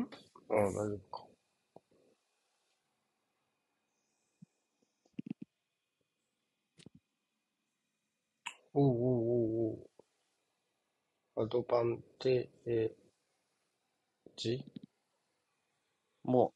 [0.00, 0.08] ん？
[0.50, 1.26] ああ、大丈夫か。
[8.74, 8.94] おうおう
[9.70, 9.84] おう
[11.36, 11.44] おう。
[11.44, 12.90] アドバンテー
[14.36, 14.64] ジ？
[16.24, 16.52] もう、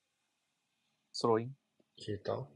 [1.12, 1.56] スローイン
[1.98, 2.46] 消えた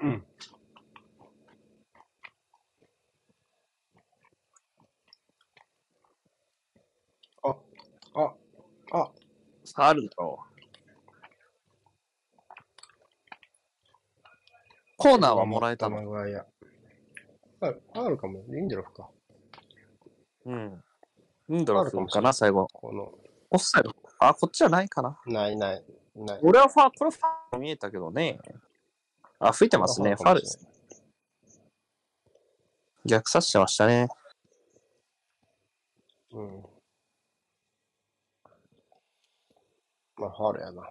[0.00, 0.22] うん。
[7.42, 7.56] あ、
[8.14, 8.34] あ、
[8.92, 9.12] あ、
[9.74, 10.54] あるだろう。
[14.96, 15.96] コーナーはもらえたの？
[15.96, 16.46] マグワイア。
[17.60, 18.42] あ、あるかも。
[18.48, 19.10] リンデロフか。
[20.46, 20.82] うん。
[21.48, 22.20] インドラフか？
[22.20, 22.68] な、最後。
[22.72, 23.12] この、
[23.50, 23.94] オフサイド。
[24.18, 25.18] あ、こっちじゃないかな。
[25.26, 26.40] ないない、ない。
[26.42, 28.38] 俺はファー、これファー見えたけどね。
[29.40, 30.14] あ、吹いてますね。
[30.14, 30.66] ファールです。
[33.04, 34.08] 逆刺してましたね。
[36.32, 36.64] うん。
[40.16, 40.82] まあ、ファールやな。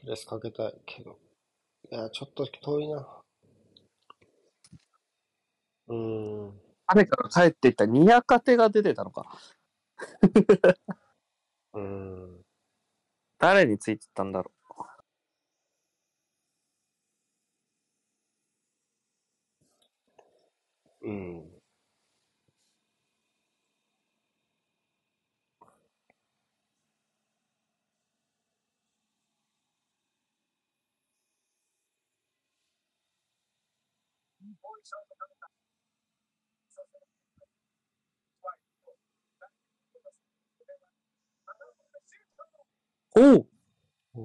[0.00, 1.18] プレスかけたいけど。
[1.90, 3.06] いや、ちょっと遠いな。
[5.88, 6.60] うん。
[6.86, 9.26] 雨から帰っていったニヤカテが出てたのか。
[11.74, 12.42] うん。
[13.38, 14.52] 誰についてたんだろ
[21.02, 21.49] うん。
[43.16, 43.46] う。
[44.14, 44.22] おお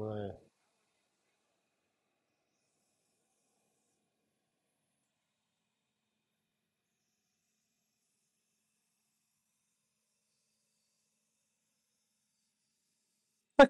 [0.00, 0.48] おー、ね。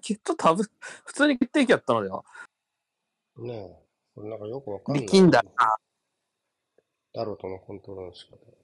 [0.01, 0.69] きっと多分、
[1.05, 2.23] 普通に決定機やったのでは。
[3.37, 3.89] ねえ。
[4.13, 5.05] これなんかよくわかんない。
[5.05, 5.75] 力んだな。
[7.13, 8.58] ダロトのコントロールの仕方。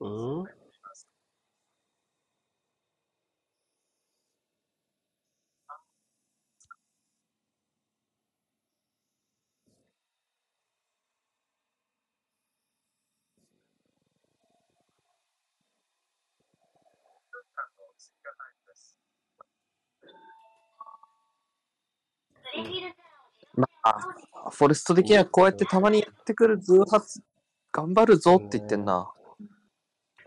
[0.00, 0.44] うん？
[23.54, 27.20] まあ、フォレスト的にはこうやってたまにやってくる偶発、
[27.72, 29.12] 頑張るぞって言ってんな。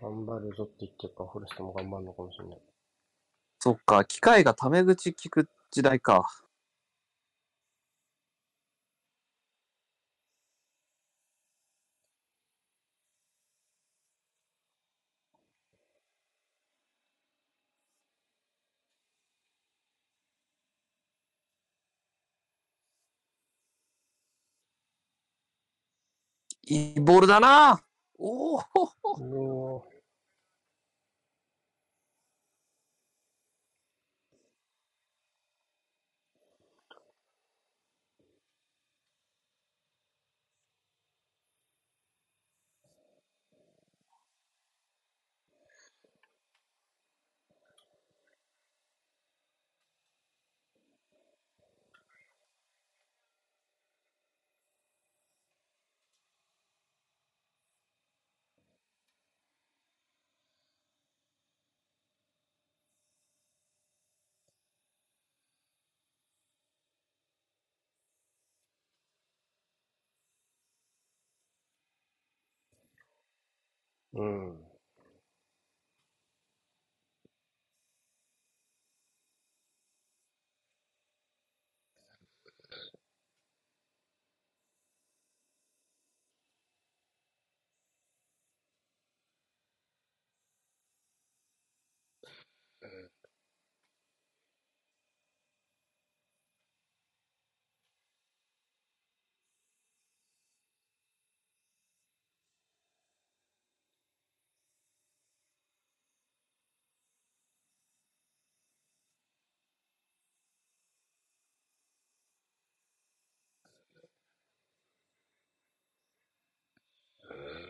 [0.03, 2.57] 頑張るぞって言ってるから、フォレストも頑張るのかもしれない。
[3.59, 6.27] そっか、機械がタメ口聞く時代か。
[26.65, 27.81] いいボールだな
[28.17, 28.57] お
[29.03, 29.92] お
[74.13, 74.72] う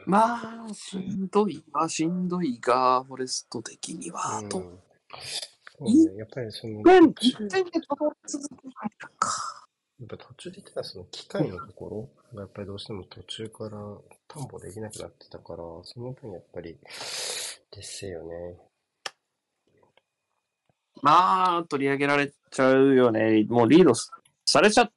[0.05, 1.63] まあ、しんどい。
[1.71, 8.73] まあ、しんどいが、フォレスト的には、うんそうね、やっぱりその、うん、途中1点でとどまり続けない
[9.17, 9.65] か。
[9.99, 13.69] やっぱ途中で言ってたその機械のところがやっぱりどうしても途中から
[14.27, 16.77] 担保できなくなってたから、その分やっぱり、
[17.71, 18.57] ですよね。
[21.01, 23.45] まあ、取り上げられちゃうよね。
[23.49, 23.93] もうリード
[24.45, 24.91] されちゃっ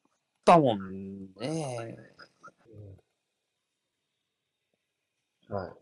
[0.44, 1.96] たもんね。
[1.98, 2.16] うん
[5.48, 5.72] はい。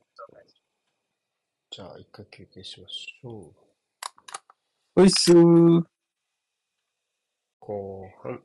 [1.71, 3.55] じゃあ、一回休憩しましょう。
[4.97, 5.85] おいっすー。
[7.61, 8.43] 後半。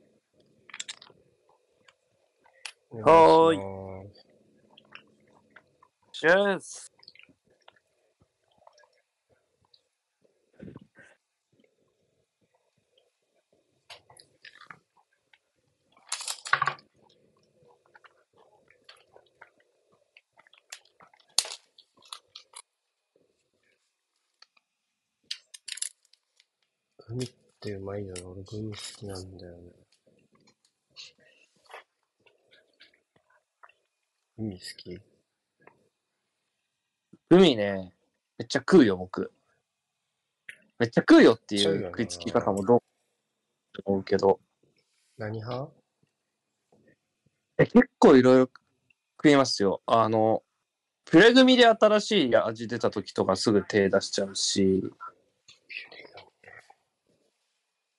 [3.02, 3.60] はーいい。
[6.12, 6.90] シェス。
[27.10, 28.28] グミってうまいよな。
[28.28, 29.58] 俺グミ好きなんだよね。
[34.38, 35.00] グミ好き？
[37.28, 37.92] 海ね、
[38.38, 39.32] めっちゃ食うよ、僕。
[40.78, 42.80] めっちゃ食うよってい食う食いつき方もどう
[43.84, 44.38] 思うけど、
[45.18, 45.68] 何派？
[47.58, 48.50] え結構いろいろ
[49.16, 49.82] 食いますよ。
[49.84, 50.44] あの、
[51.10, 54.84] ピュレ組で新しい味出た時とかすぐ手出しちゃうし、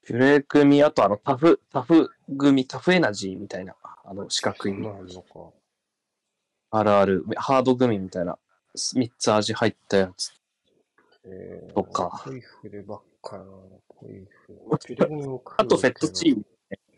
[0.03, 5.51] ピュレ組、あとあのタフ、タフ組、タフエナジーみたいな、あの四角いあんのか。
[6.71, 8.39] あるある、ハードグミみたいな、
[8.75, 10.33] 3つ味入ったやつ。
[11.23, 13.43] えー、そっかポイフルばっかな。
[13.89, 15.41] ポイフル。
[15.57, 16.37] あとフェットチーム。
[16.37, 16.45] ム。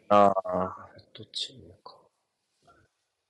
[0.07, 1.97] ああ、あ、フェットチームか。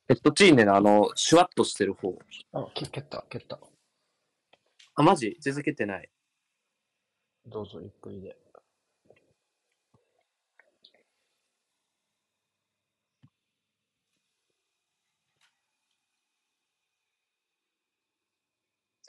[0.05, 2.15] フェットチームのあの、シュワッとしてる方。
[2.51, 3.59] あ、け蹴った、蹴った。
[4.95, 5.35] あ、マジ？
[5.39, 6.09] 全然蹴ってない。
[7.47, 8.37] どうぞ、ゆっくりで。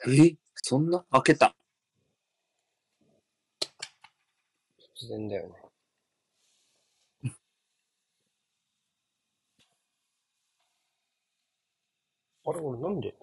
[0.03, 1.05] えそんな？
[1.11, 1.55] あ、蹴った。
[4.95, 5.55] 突然だよね。
[12.45, 13.15] あれ、俺なんで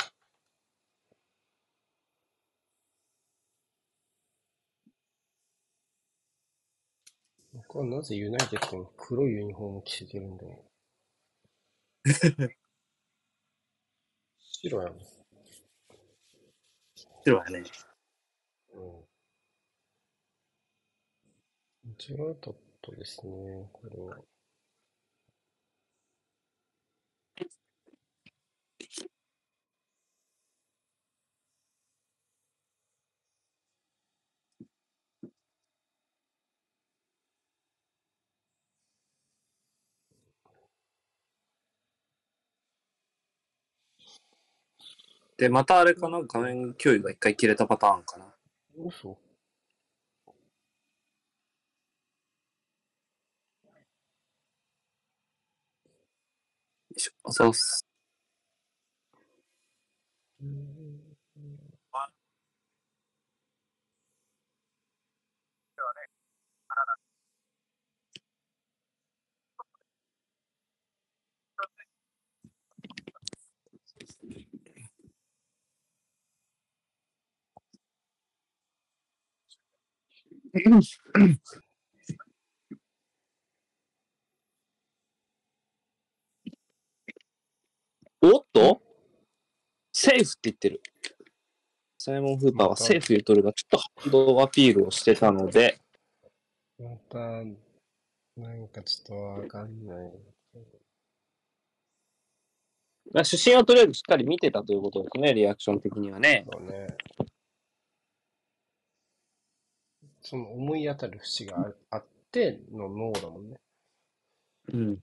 [7.55, 10.71] 僕はなぜユナイテッドの黒いユニフォームを着せてるんだろう。
[14.63, 15.22] 白やん。
[17.23, 17.63] ってるわね。
[18.75, 19.05] うん。
[21.85, 24.17] 間違えっとですね、これは。
[45.43, 46.23] で、またあれかな？
[46.23, 48.33] 画面共有が一回切れたパターンかな。
[48.87, 49.19] 嘘よ
[56.97, 57.33] いしょ。
[57.33, 57.85] そうっす。
[88.25, 88.83] おっと？
[89.93, 90.83] セーフって言ってる。
[91.99, 95.81] サイモン・フーパーはセーフ言うとるが、ちょっと反動アピールをしてたので、
[96.79, 100.13] また、なんかちょっとわかんない。
[103.13, 106.45] まあ主審はとりあえずしっかり見てたということですね、リアクション的にはね。
[106.53, 106.87] そうね。
[110.33, 113.57] その思い当たる節がああっての脳だもんね。
[114.73, 114.99] うん。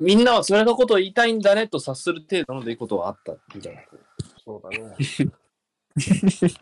[0.00, 3.82] みんなはそれのことを言いたいんだねと察する程度の出来事はあったみたいな。
[4.42, 4.96] そうだね。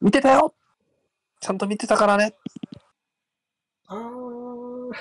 [0.00, 0.54] 見てたよ
[1.40, 2.36] ちゃんと見てたからね。
[3.88, 4.92] あー。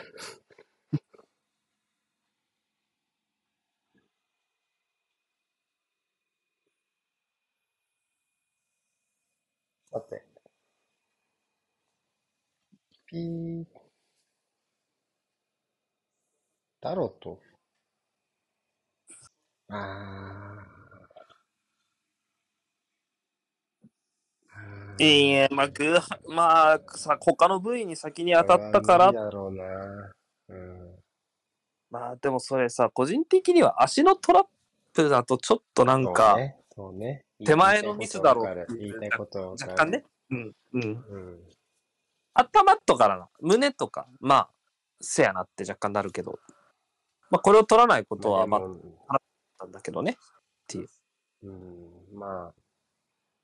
[13.08, 13.66] ピー。
[16.82, 17.39] ダロと。
[19.70, 20.78] あー。
[24.49, 25.97] あーいいえ、まあ、ぐ
[26.28, 30.12] まあ、さ、他の部位に先に当たったからだろうな。
[30.49, 30.95] うん。
[31.89, 34.43] まあでもそれさ、個人的には足のトラッ
[34.93, 36.58] プだとちょっとなんか、そうね。
[36.76, 40.03] そうね手前のミスだろうう言いたいこと若干ね。
[40.30, 40.82] うん、うん。
[40.82, 41.39] うん。
[42.38, 43.28] 頭とかなの。
[43.42, 44.50] 胸とか、まあ、
[45.02, 46.40] せやなって若干なるけど、
[47.30, 48.78] まあこれを取らないことは、まあ、でも
[49.60, 50.12] なんだけどね。
[50.12, 50.16] っ
[50.68, 50.88] ていう。
[51.44, 52.54] うん、まあ、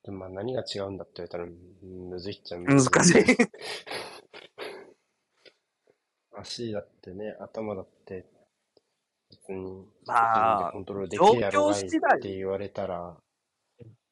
[0.03, 2.89] でもまあ何が違うんだって言われたら、うんむずいっちゃむ難ず
[3.19, 3.25] い。
[3.25, 3.37] しい。
[6.35, 8.25] 足だってね、頭だって、
[9.29, 13.17] 別に、まあコントロールできるやろがいっ状況次第て言われたら、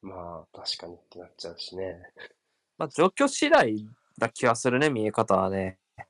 [0.02, 2.02] まあ、確かにってなっちゃうしね。
[2.78, 3.88] まあ状況次第
[4.22, 5.80] な気がするね、見え方はね。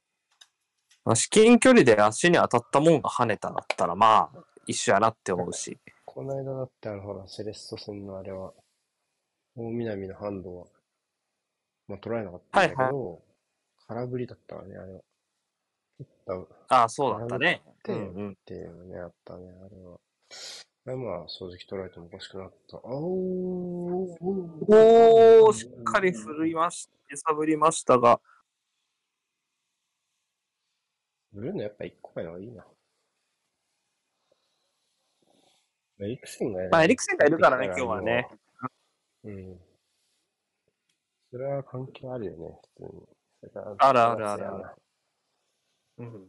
[1.03, 5.79] まあ、至近距離で足に当たったもんが跳ねただったら、まあ、一緒やなって思うし。
[6.05, 8.53] この間だってあの、ほら、セレッソ戦のあれは、
[9.55, 10.67] 大南のハンドは、
[11.87, 13.31] まあ、取られなかったんだけど、はい
[13.87, 15.01] 空振りだったからね、あれは。
[16.69, 17.61] ああ、そうだったね。
[17.83, 19.99] て、うんうんっていうのね、あったね、あれは。
[20.83, 22.77] あれまあ、正直取られてもおかしくなかった。
[22.83, 28.19] おー、おー、しっかり振りまし、揺さぶりましたが、
[31.33, 32.65] ブルーのやっぱ一個目の方がいいな。
[36.01, 38.27] エリクセンがねまあエリクセンがいるからね今日はね。
[39.23, 39.59] うん。
[41.29, 43.03] それは関係あるよね、普通に。
[43.77, 44.65] あるあるあるある
[45.99, 46.27] うん、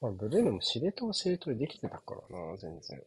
[0.00, 3.02] まあ、ブルーノも司令塔は司令塔でできてたからな、全然。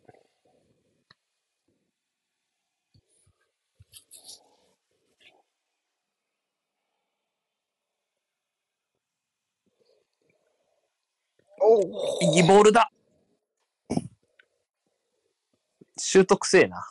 [11.66, 11.82] お
[12.36, 12.92] いいボールだ
[15.98, 16.86] シュートくせえな。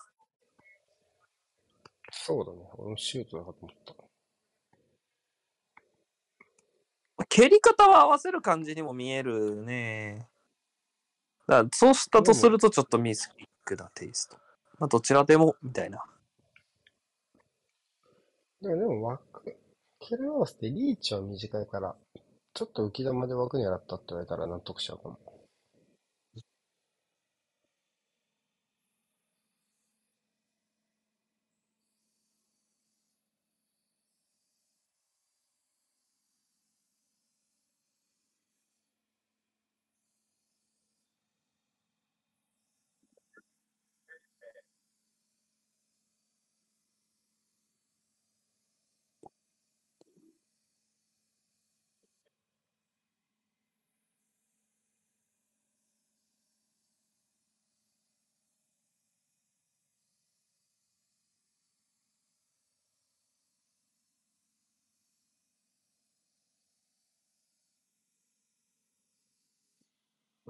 [2.10, 2.58] そうだね。
[2.78, 4.01] 俺もシュートだかと思った。
[7.28, 10.28] 蹴り方は合わせる感じにも見えるね。
[11.46, 14.36] だそうしたとするとちょっとミスキックな、テイスト。
[14.78, 16.04] まあどちらでも、みたいな。
[18.60, 19.56] でも、でも枠、
[19.98, 21.96] 蹴り合わせてリーチは短いから、
[22.54, 25.18] ちょっと浮き玉で枠に洗ったって言われたら納得しちゃうかも。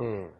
[0.03, 0.31] うん。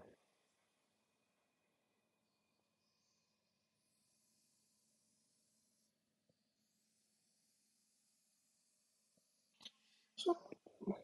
[10.17, 10.37] ちょ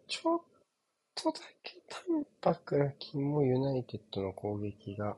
[0.09, 0.41] ちょっ
[1.15, 5.17] とだけ淡白な気もユナイテッドの攻撃が。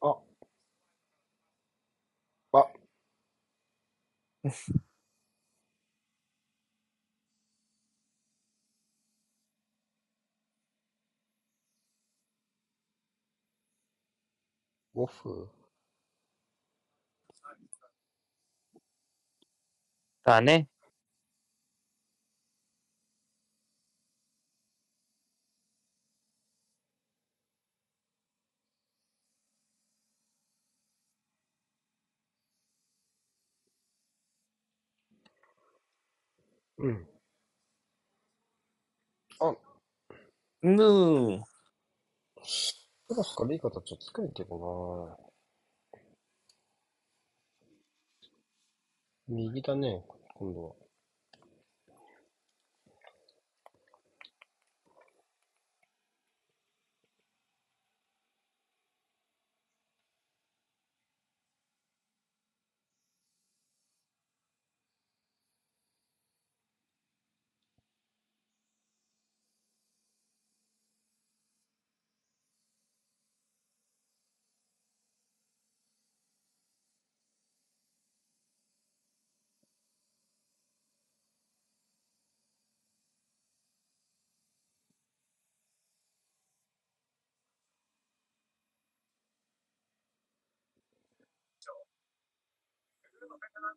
[0.00, 0.24] あ。
[2.52, 2.74] あ。
[15.04, 15.50] オフ
[20.24, 20.68] だね。
[36.78, 37.06] うん。
[39.40, 39.54] あ、
[40.62, 41.42] ぬー。
[43.08, 45.16] クロスからいい形を作るけどな
[49.28, 50.02] 右だね、
[50.34, 50.83] 今度は。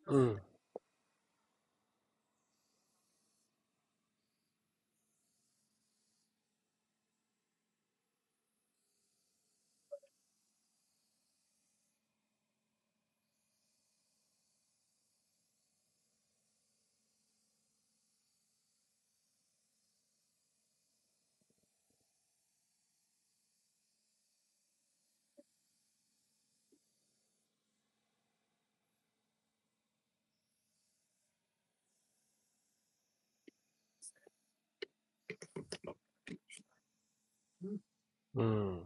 [0.06, 0.42] うん。
[38.38, 38.82] うん。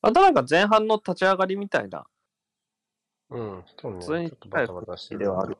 [0.00, 2.04] またなんか前半の立ち上がりみたいな。
[3.32, 3.64] うん。
[3.80, 3.98] そうね。
[3.98, 5.20] 普通にちょっとバタバタしてる。
[5.20, 5.58] ではある。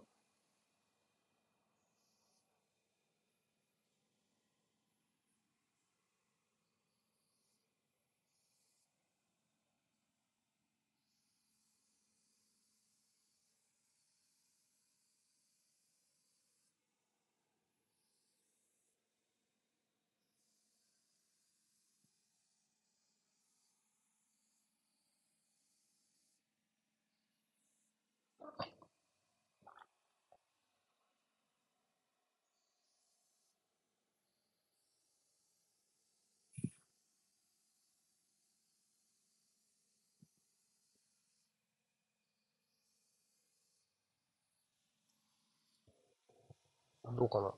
[47.17, 47.53] どうかな。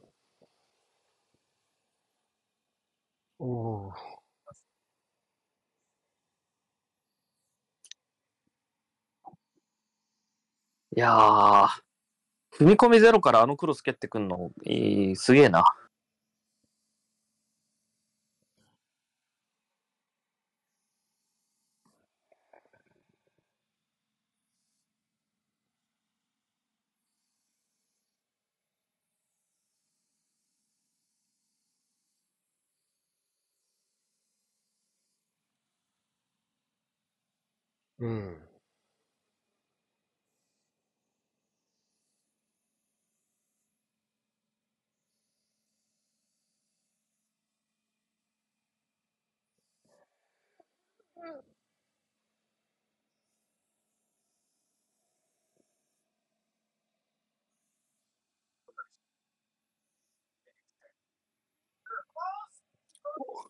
[3.38, 3.92] おお。
[10.96, 11.68] いやー、
[12.58, 15.64] 踏み込みゼロからあのクロス蹴ってくんの、いいすげえな。
[38.04, 38.36] うん。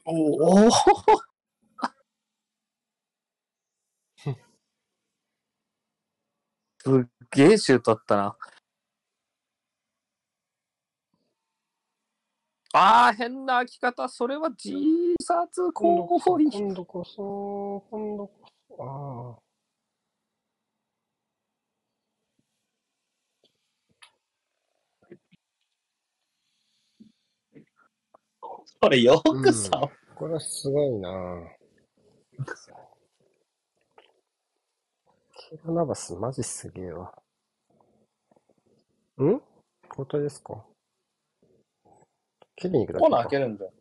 [0.06, 0.70] おお
[6.84, 8.36] すっげえシュートあったな。
[12.74, 14.06] ああ、変な開き方。
[14.06, 14.76] それは自
[15.22, 16.58] 殺今度こそ、行為。
[16.58, 18.32] 今度こそ、今度こ
[18.68, 19.44] そ、ああ。
[28.80, 31.10] これよくささ、これはすごいな
[35.54, 37.12] キラナバスマジすげえわ。
[39.22, 39.40] ん？
[39.88, 40.64] 交代ですか？
[42.56, 43.72] 切りに行くだけコーナー開けるんだよ。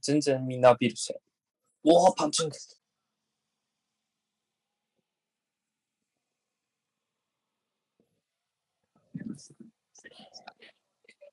[0.00, 1.22] 全然みんなアピールしてない。
[1.94, 2.56] おお、パンチング。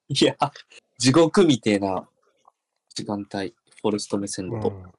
[0.10, 0.36] いや、
[0.97, 2.07] 地獄みてえな
[2.95, 4.70] 時間帯、フォレスト目線だと。
[4.70, 4.98] うん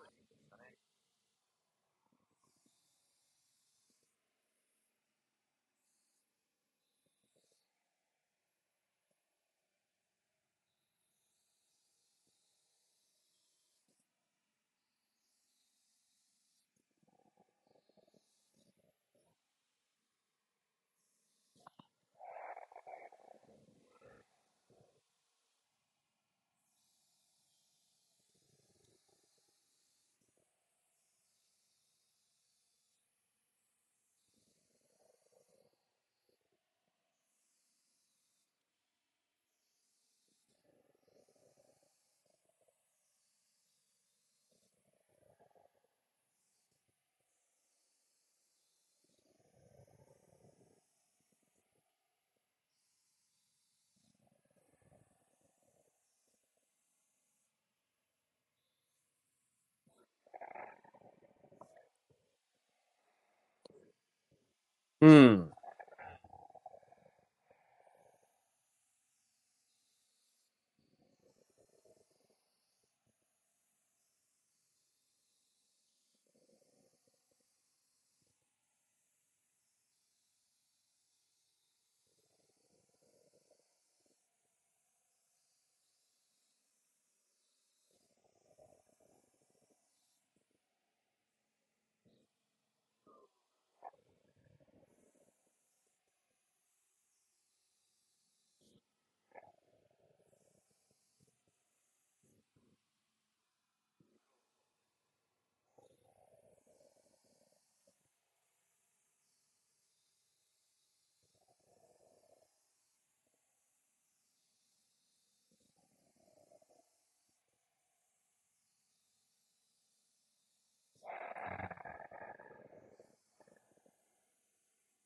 [65.01, 65.51] うん。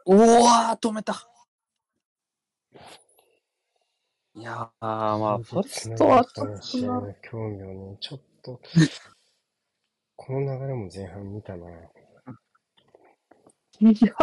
[0.05, 1.27] うわー、止めた。
[4.35, 8.59] いやー、まあ、フォレストはちょっ試と興味をね、ちょっと、
[10.15, 11.67] この流れも前半見たな。
[13.79, 14.13] いや。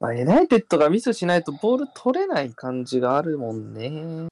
[0.00, 4.28] まあ、ユナイテッドがミスしないとボール取れない感じがあるもんね。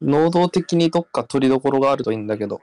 [0.00, 2.62] 能動的にどっか取りどころがあるといいんだけど。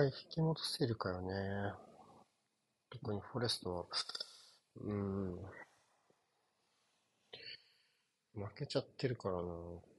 [0.00, 1.74] 回引き戻せるかよね。
[2.88, 3.84] 特にフォレストは、
[4.80, 5.36] うん。
[8.32, 9.89] 負けちゃってるからな。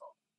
[0.00, 0.29] council.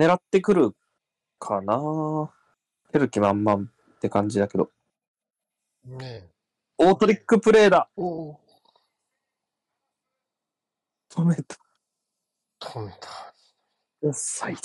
[0.00, 0.74] 狙ってくる
[1.38, 2.32] かな。
[2.90, 4.70] 出る気満々って感じだけど。
[5.84, 6.30] ねえ。
[6.78, 7.90] オートリックプレーだ。
[7.96, 8.40] おお、
[11.10, 11.54] 止めた。
[12.62, 13.34] 止めた。
[14.00, 14.60] オフサイド。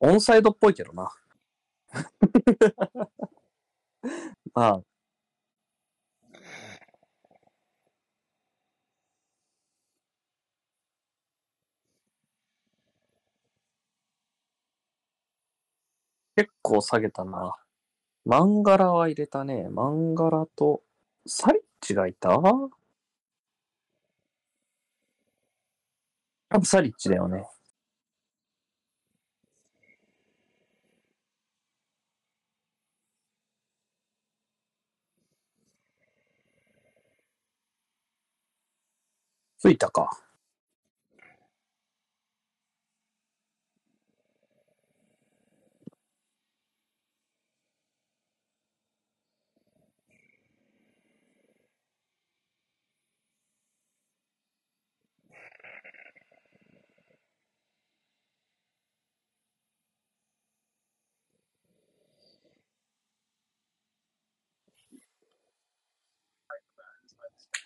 [0.00, 1.10] オンサイドっぽいけどな。
[4.54, 4.82] まあ、
[16.36, 17.54] 結構下げたな。
[18.26, 19.68] マンガラは入れたね。
[19.70, 20.82] マンガラと、
[21.26, 22.30] サリッチがいた？
[26.50, 27.46] 多分サリッチだよね。
[39.58, 40.10] ついたか。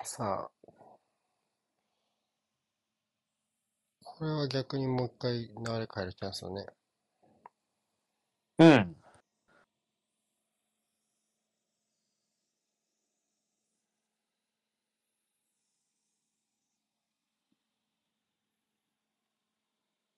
[0.04, 0.61] さあ。
[4.22, 5.48] これは逆にもう一回流
[5.80, 6.66] れ変えるチャンスだね。
[8.58, 8.96] うん。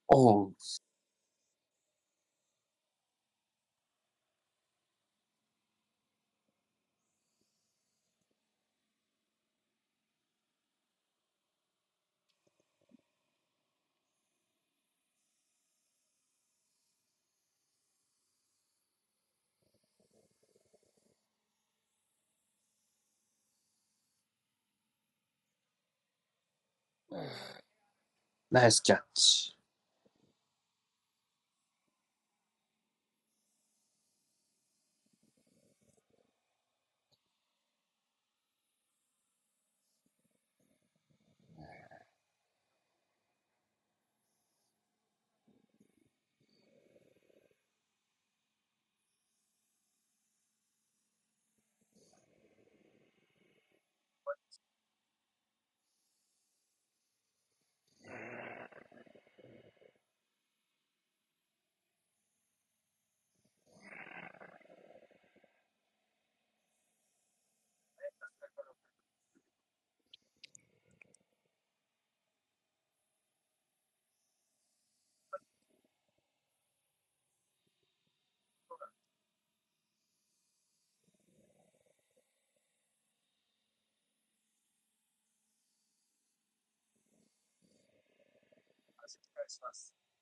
[0.08, 0.54] おう。
[28.50, 29.53] Nice catch.
[89.22, 90.13] お願いします。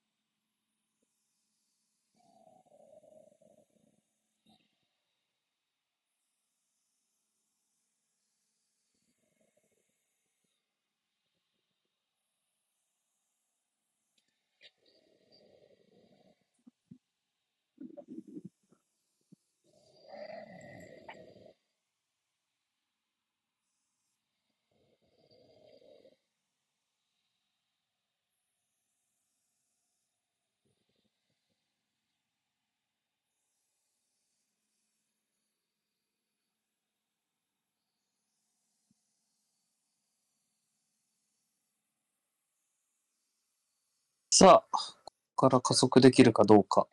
[44.40, 44.94] さあ、こ
[45.34, 46.86] こから加速できるかどうか。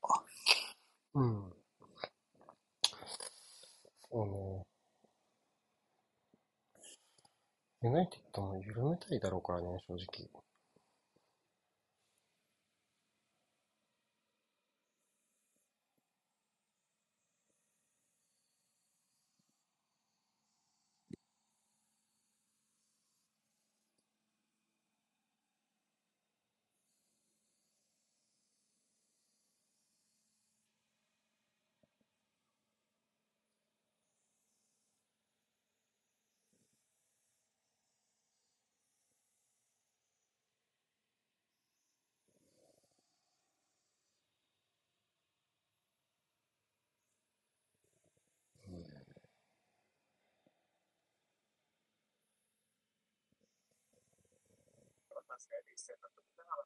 [1.13, 1.53] うん。
[4.11, 4.63] あの。
[7.83, 10.27] ユナイテッドも緩めたいだろうからね、正直。
[55.35, 56.65] Anställningssätt att de behöver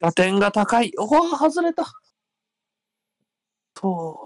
[0.00, 0.92] 打点が高い。
[0.98, 1.84] おお、外れた。
[3.74, 4.23] と。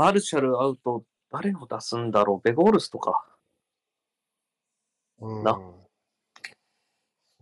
[0.00, 2.40] マルシャルアウト、誰を出すんだろう？
[2.42, 3.22] ベゴールスとか。
[5.18, 5.44] うん。
[5.44, 5.52] な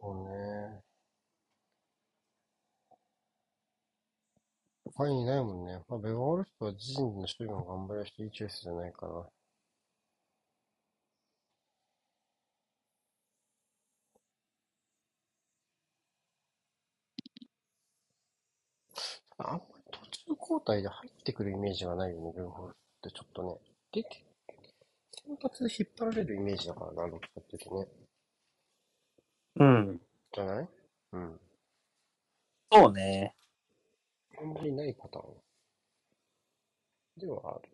[0.01, 0.83] そうね。
[4.93, 5.81] 他にいないもんね。
[5.89, 9.29] まあ、ベゴールスは自身の守備も頑張りしていいチョイスじゃないかな。
[19.39, 19.78] あんま
[20.29, 23.57] り途中交代で入ってくるイメージがないよね、ベゴールスってちょっとね。
[23.93, 24.25] 出て、
[25.27, 27.87] 先発で引っ張られるイメージだからな、どっちかっていうとね。
[29.57, 30.01] うん。
[30.33, 30.69] じゃない？
[31.13, 31.41] うん。
[32.71, 33.35] そうね。
[34.39, 35.27] あんまりないパターン
[37.17, 37.69] ではある。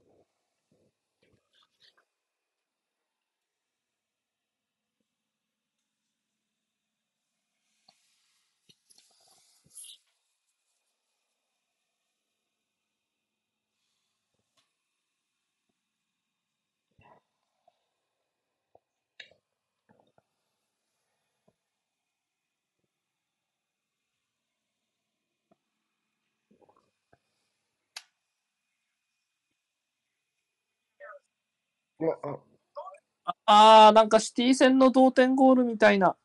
[32.01, 36.17] あああ、なんかシティ戦の同点ゴールみたいな。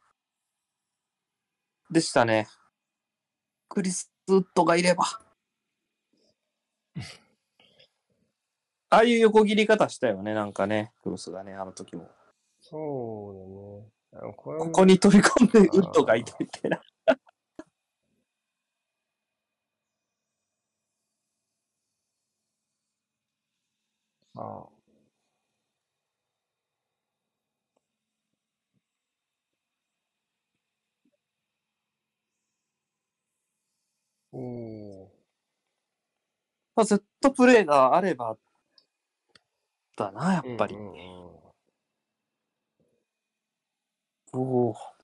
[1.90, 2.48] でしたね。
[3.68, 5.06] クリス・ウッドがいれば。
[8.92, 12.10] ああいう横切り方したよね、なんかね、クロスがね、あの時も。
[12.60, 13.34] そう
[14.16, 14.34] だね。
[14.36, 16.82] これここに飛び込んでウッドがいてみたいな。
[24.36, 24.79] あお
[34.32, 35.10] お
[36.76, 38.38] まあ、セットプレーがあれば、
[39.96, 40.76] だな、やっぱり。
[40.76, 41.40] うんうんうん
[44.34, 44.40] お
[44.70, 44.99] お。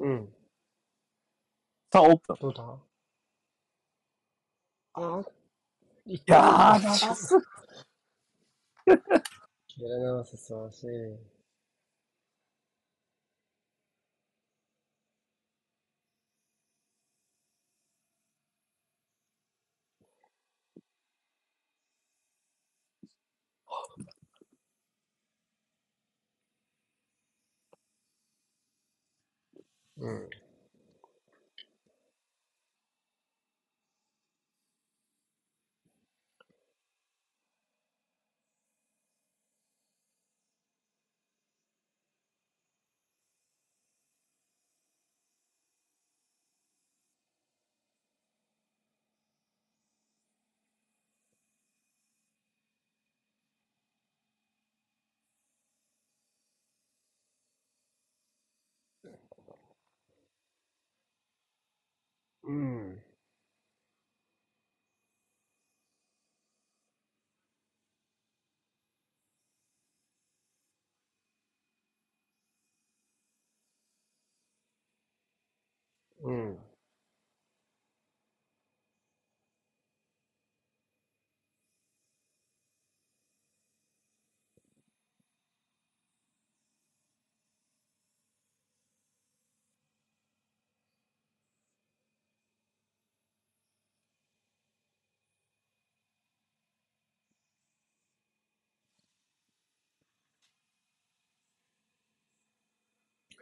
[0.00, 0.34] うん。
[1.92, 2.36] さあ、オープン。
[2.40, 2.78] どうだ？
[4.94, 5.22] あ？
[6.06, 7.36] いいやー、ナバス。
[8.86, 11.39] ケラナバス素晴らしい。
[30.00, 30.30] うん。
[62.44, 63.02] うん。
[76.22, 76.58] うん。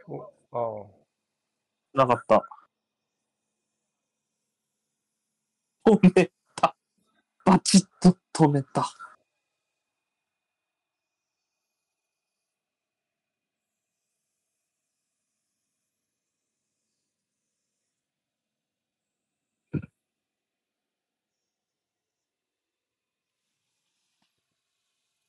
[0.09, 0.86] お、あ
[1.94, 2.57] なかった。
[5.89, 6.77] 止めた。
[7.47, 8.93] バチッと止めた。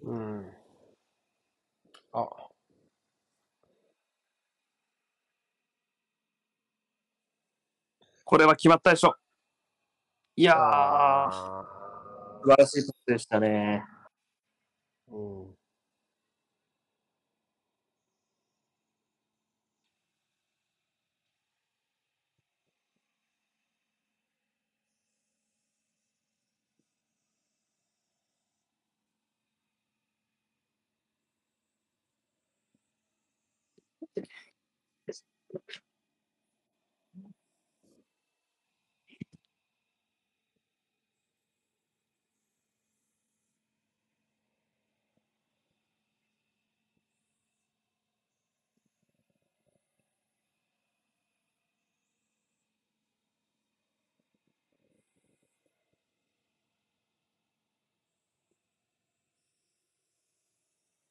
[0.02, 0.52] うん。
[2.14, 2.28] あ、
[8.26, 9.16] これは決まったでしょ。
[10.40, 11.32] いやー、
[12.42, 13.84] 素晴らしいパスでしたね。
[15.12, 15.56] うん。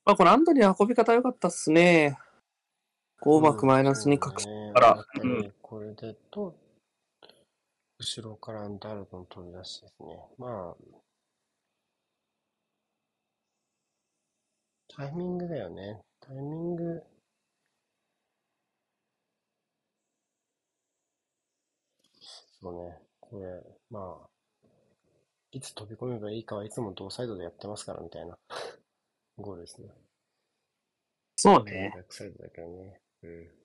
[0.08, 2.16] まあ、これアンドニー運び方良かったっすね。
[3.20, 6.56] こううまくマイナスに隠し、しからうりこれでと、
[7.98, 10.18] 後ろからダルドン取り出しですね。
[10.38, 10.76] まあ、
[14.96, 16.00] タイミングだよね。
[16.20, 17.02] タイミング。
[22.62, 22.96] そうね。
[23.20, 24.68] これ、まあ、
[25.52, 28.38] いつ飛び込めばいいかはいつも同サイドでやってますからみたいな
[29.38, 29.88] ゴールですね。
[31.36, 33.00] そうバックサイドだけどね。
[33.22, 33.57] うん。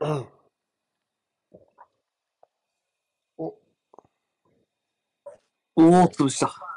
[0.00, 0.26] お、
[5.76, 6.75] おお、潰した。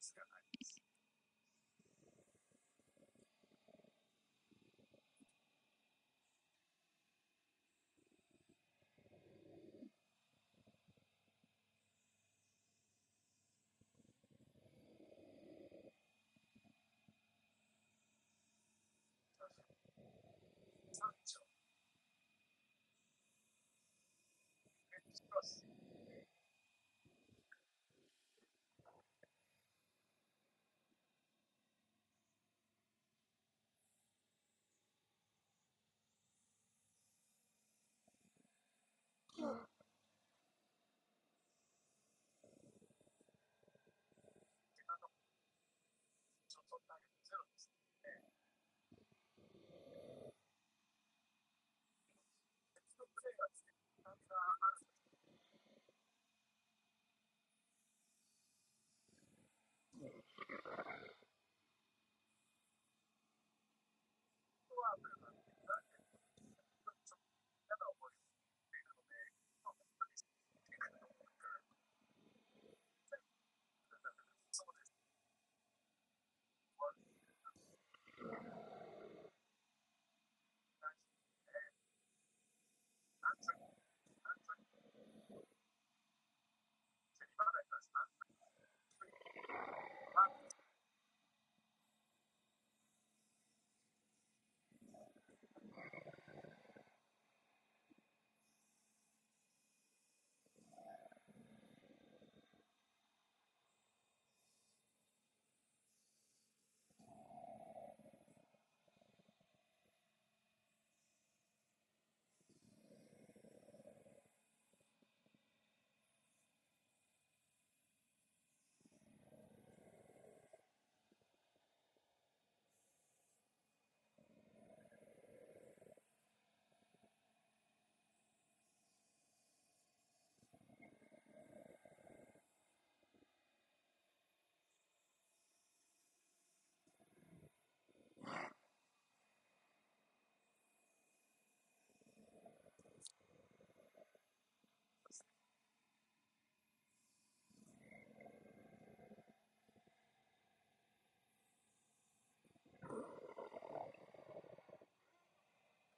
[0.00, 0.89] ですないります。
[46.90, 47.79] not going to be zeros.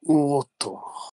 [0.07, 1.12] おっと。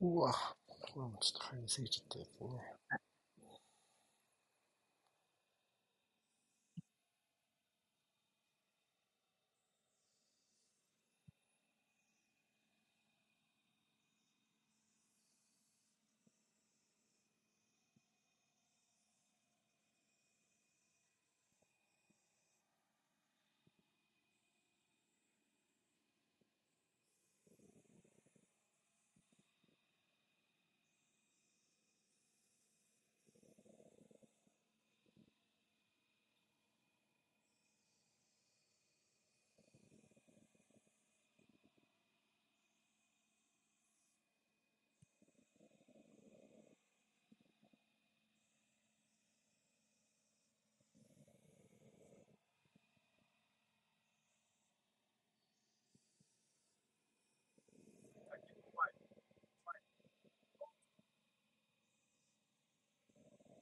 [0.00, 0.32] うわ、
[0.66, 2.76] これもちょっと入りすぎちゃったやつね。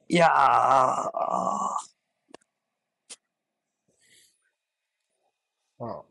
[0.07, 1.77] いやー、あ。
[5.79, 6.03] あ、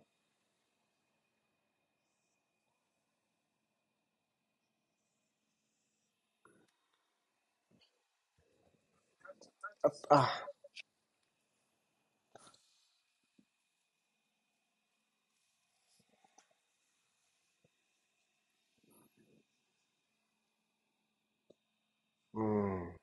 [10.11, 10.45] あ、
[22.35, 22.94] うん。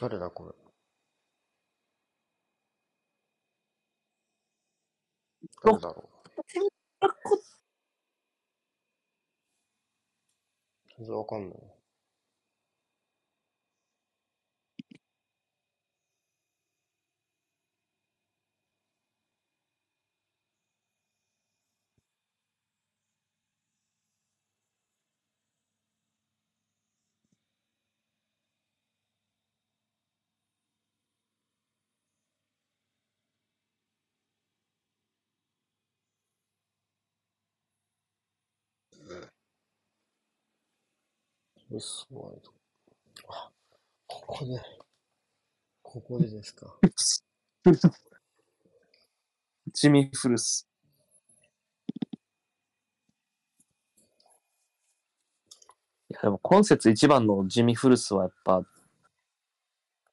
[0.00, 0.52] 誰だこれ。
[5.62, 6.30] 誰だろう。
[10.98, 11.69] 全然わかんない。
[41.70, 42.52] うっそワイド。
[43.28, 43.50] あ、
[44.06, 44.60] ここで、
[45.82, 46.74] ここでですか？
[49.72, 50.66] ジミー・フルス。
[56.10, 58.62] いやでも今節一番のジミー・フルスはやっぱ、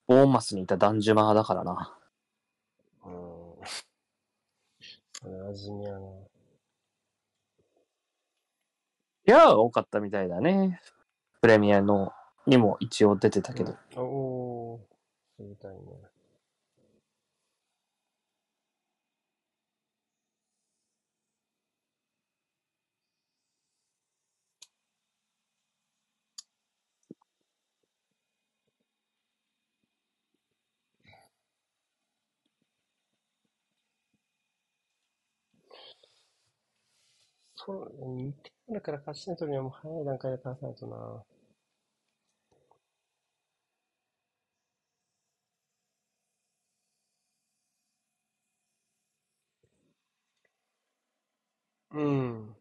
[0.06, 1.98] ボーンマスにいたダンジュマーだからな。
[3.04, 3.14] うん。
[5.20, 6.00] それ味見やな。
[6.00, 6.04] い
[9.32, 10.80] や、多かったみたいだね。
[11.48, 12.12] プレミアの
[12.46, 13.74] にも一応出てたけど。
[13.96, 14.04] うん、お
[14.74, 14.80] お、
[15.38, 15.78] 知りたいね。
[37.56, 38.34] そう、2
[38.68, 41.37] 点だから勝ち点取るにはもう早い段階で返さないとな。
[51.98, 52.57] う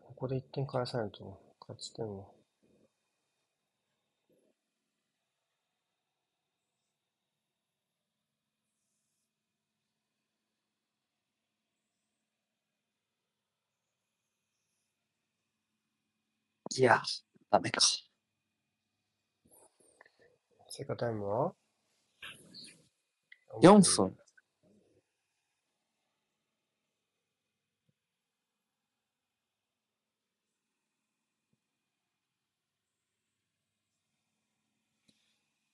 [0.00, 2.34] ここで1点返さないと勝ち点を。
[16.76, 17.02] いや、
[17.50, 17.80] ダメか。
[20.70, 21.67] 追加タイムは？
[23.60, 24.16] 4分。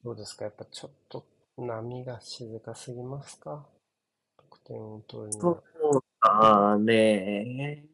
[0.02, 0.44] どうですか？
[0.44, 1.26] やっぱちょっと
[1.56, 3.66] 波が静かすぎますか？
[4.36, 5.62] 得点を取るには。
[5.80, 7.93] そうだね。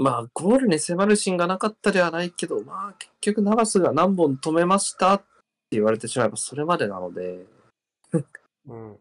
[0.00, 5.24] まあ、ゴールに迫るシーンがなかったではないけど、まあ、結局、ナバスが何本止めましたって
[5.72, 7.44] 言われてしまえばそれまでなので、
[8.66, 8.96] うん。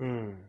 [0.00, 0.44] うん。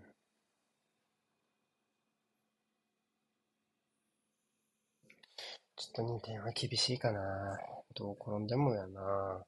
[5.75, 7.59] ちょっと2点は厳しいかな。
[7.93, 9.43] どう転んでもやな。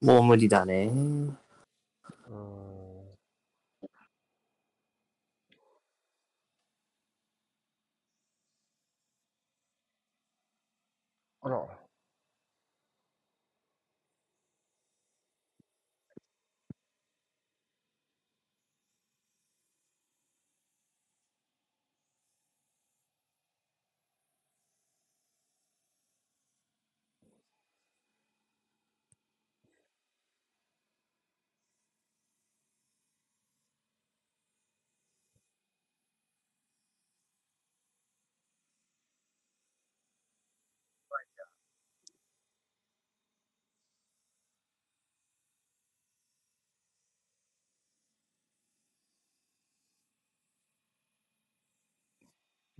[0.00, 0.86] もう無理だね。
[0.86, 1.38] うん。
[11.42, 11.81] あら。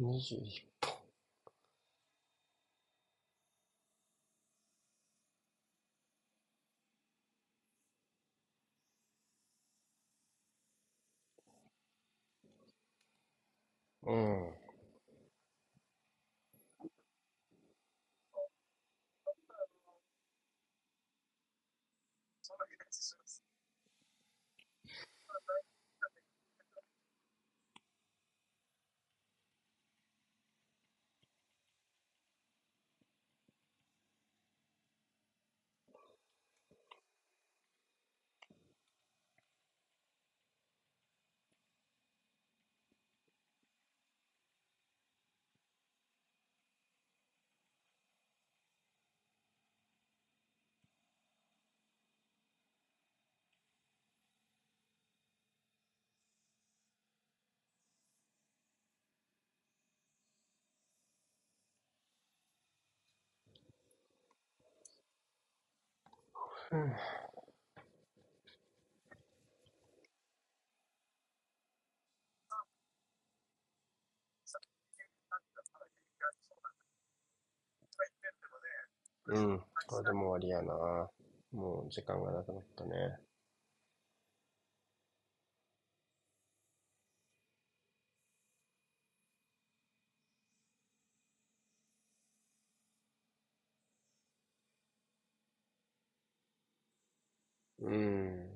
[0.03, 0.82] 21本。
[66.73, 66.93] うん
[79.27, 81.11] うん、これでも終わりやな。
[81.53, 83.19] もう時間がなくなったね。
[97.83, 98.51] うん。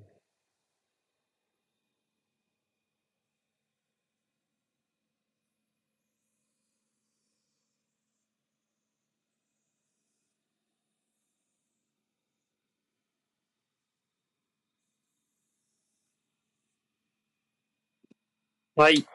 [18.75, 19.05] はい。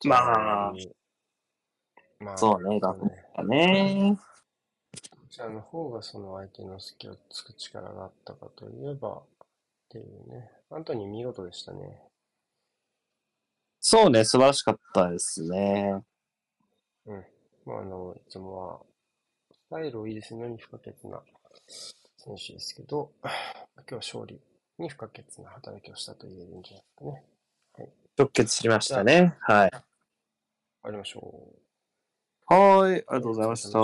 [0.00, 0.90] じゃまあ次
[2.20, 3.26] まあ、そうね、そうね。
[3.36, 4.18] だね。
[5.38, 9.22] こちらの方がその相手の隙をつく力があったかといえば、っ
[9.88, 10.50] ていうね。
[10.68, 12.02] アントニー見事でしたね。
[13.78, 16.02] そうね、素晴らしかったですね。
[17.06, 17.24] うん。
[17.64, 18.80] まあ、あの、いつもは、
[19.52, 21.22] スタイルを維持するのに不可欠な
[22.16, 23.30] 選手ですけど、今
[23.86, 24.40] 日は勝利
[24.80, 27.92] に不可欠な働きをしたと言えるんじゃないですかね。
[28.18, 29.36] 直結しましたね。
[29.42, 29.70] はい。
[29.70, 29.80] 終
[30.82, 31.48] わりましょ
[32.50, 32.52] う。
[32.52, 32.92] はい。
[32.92, 33.78] ありがとうございました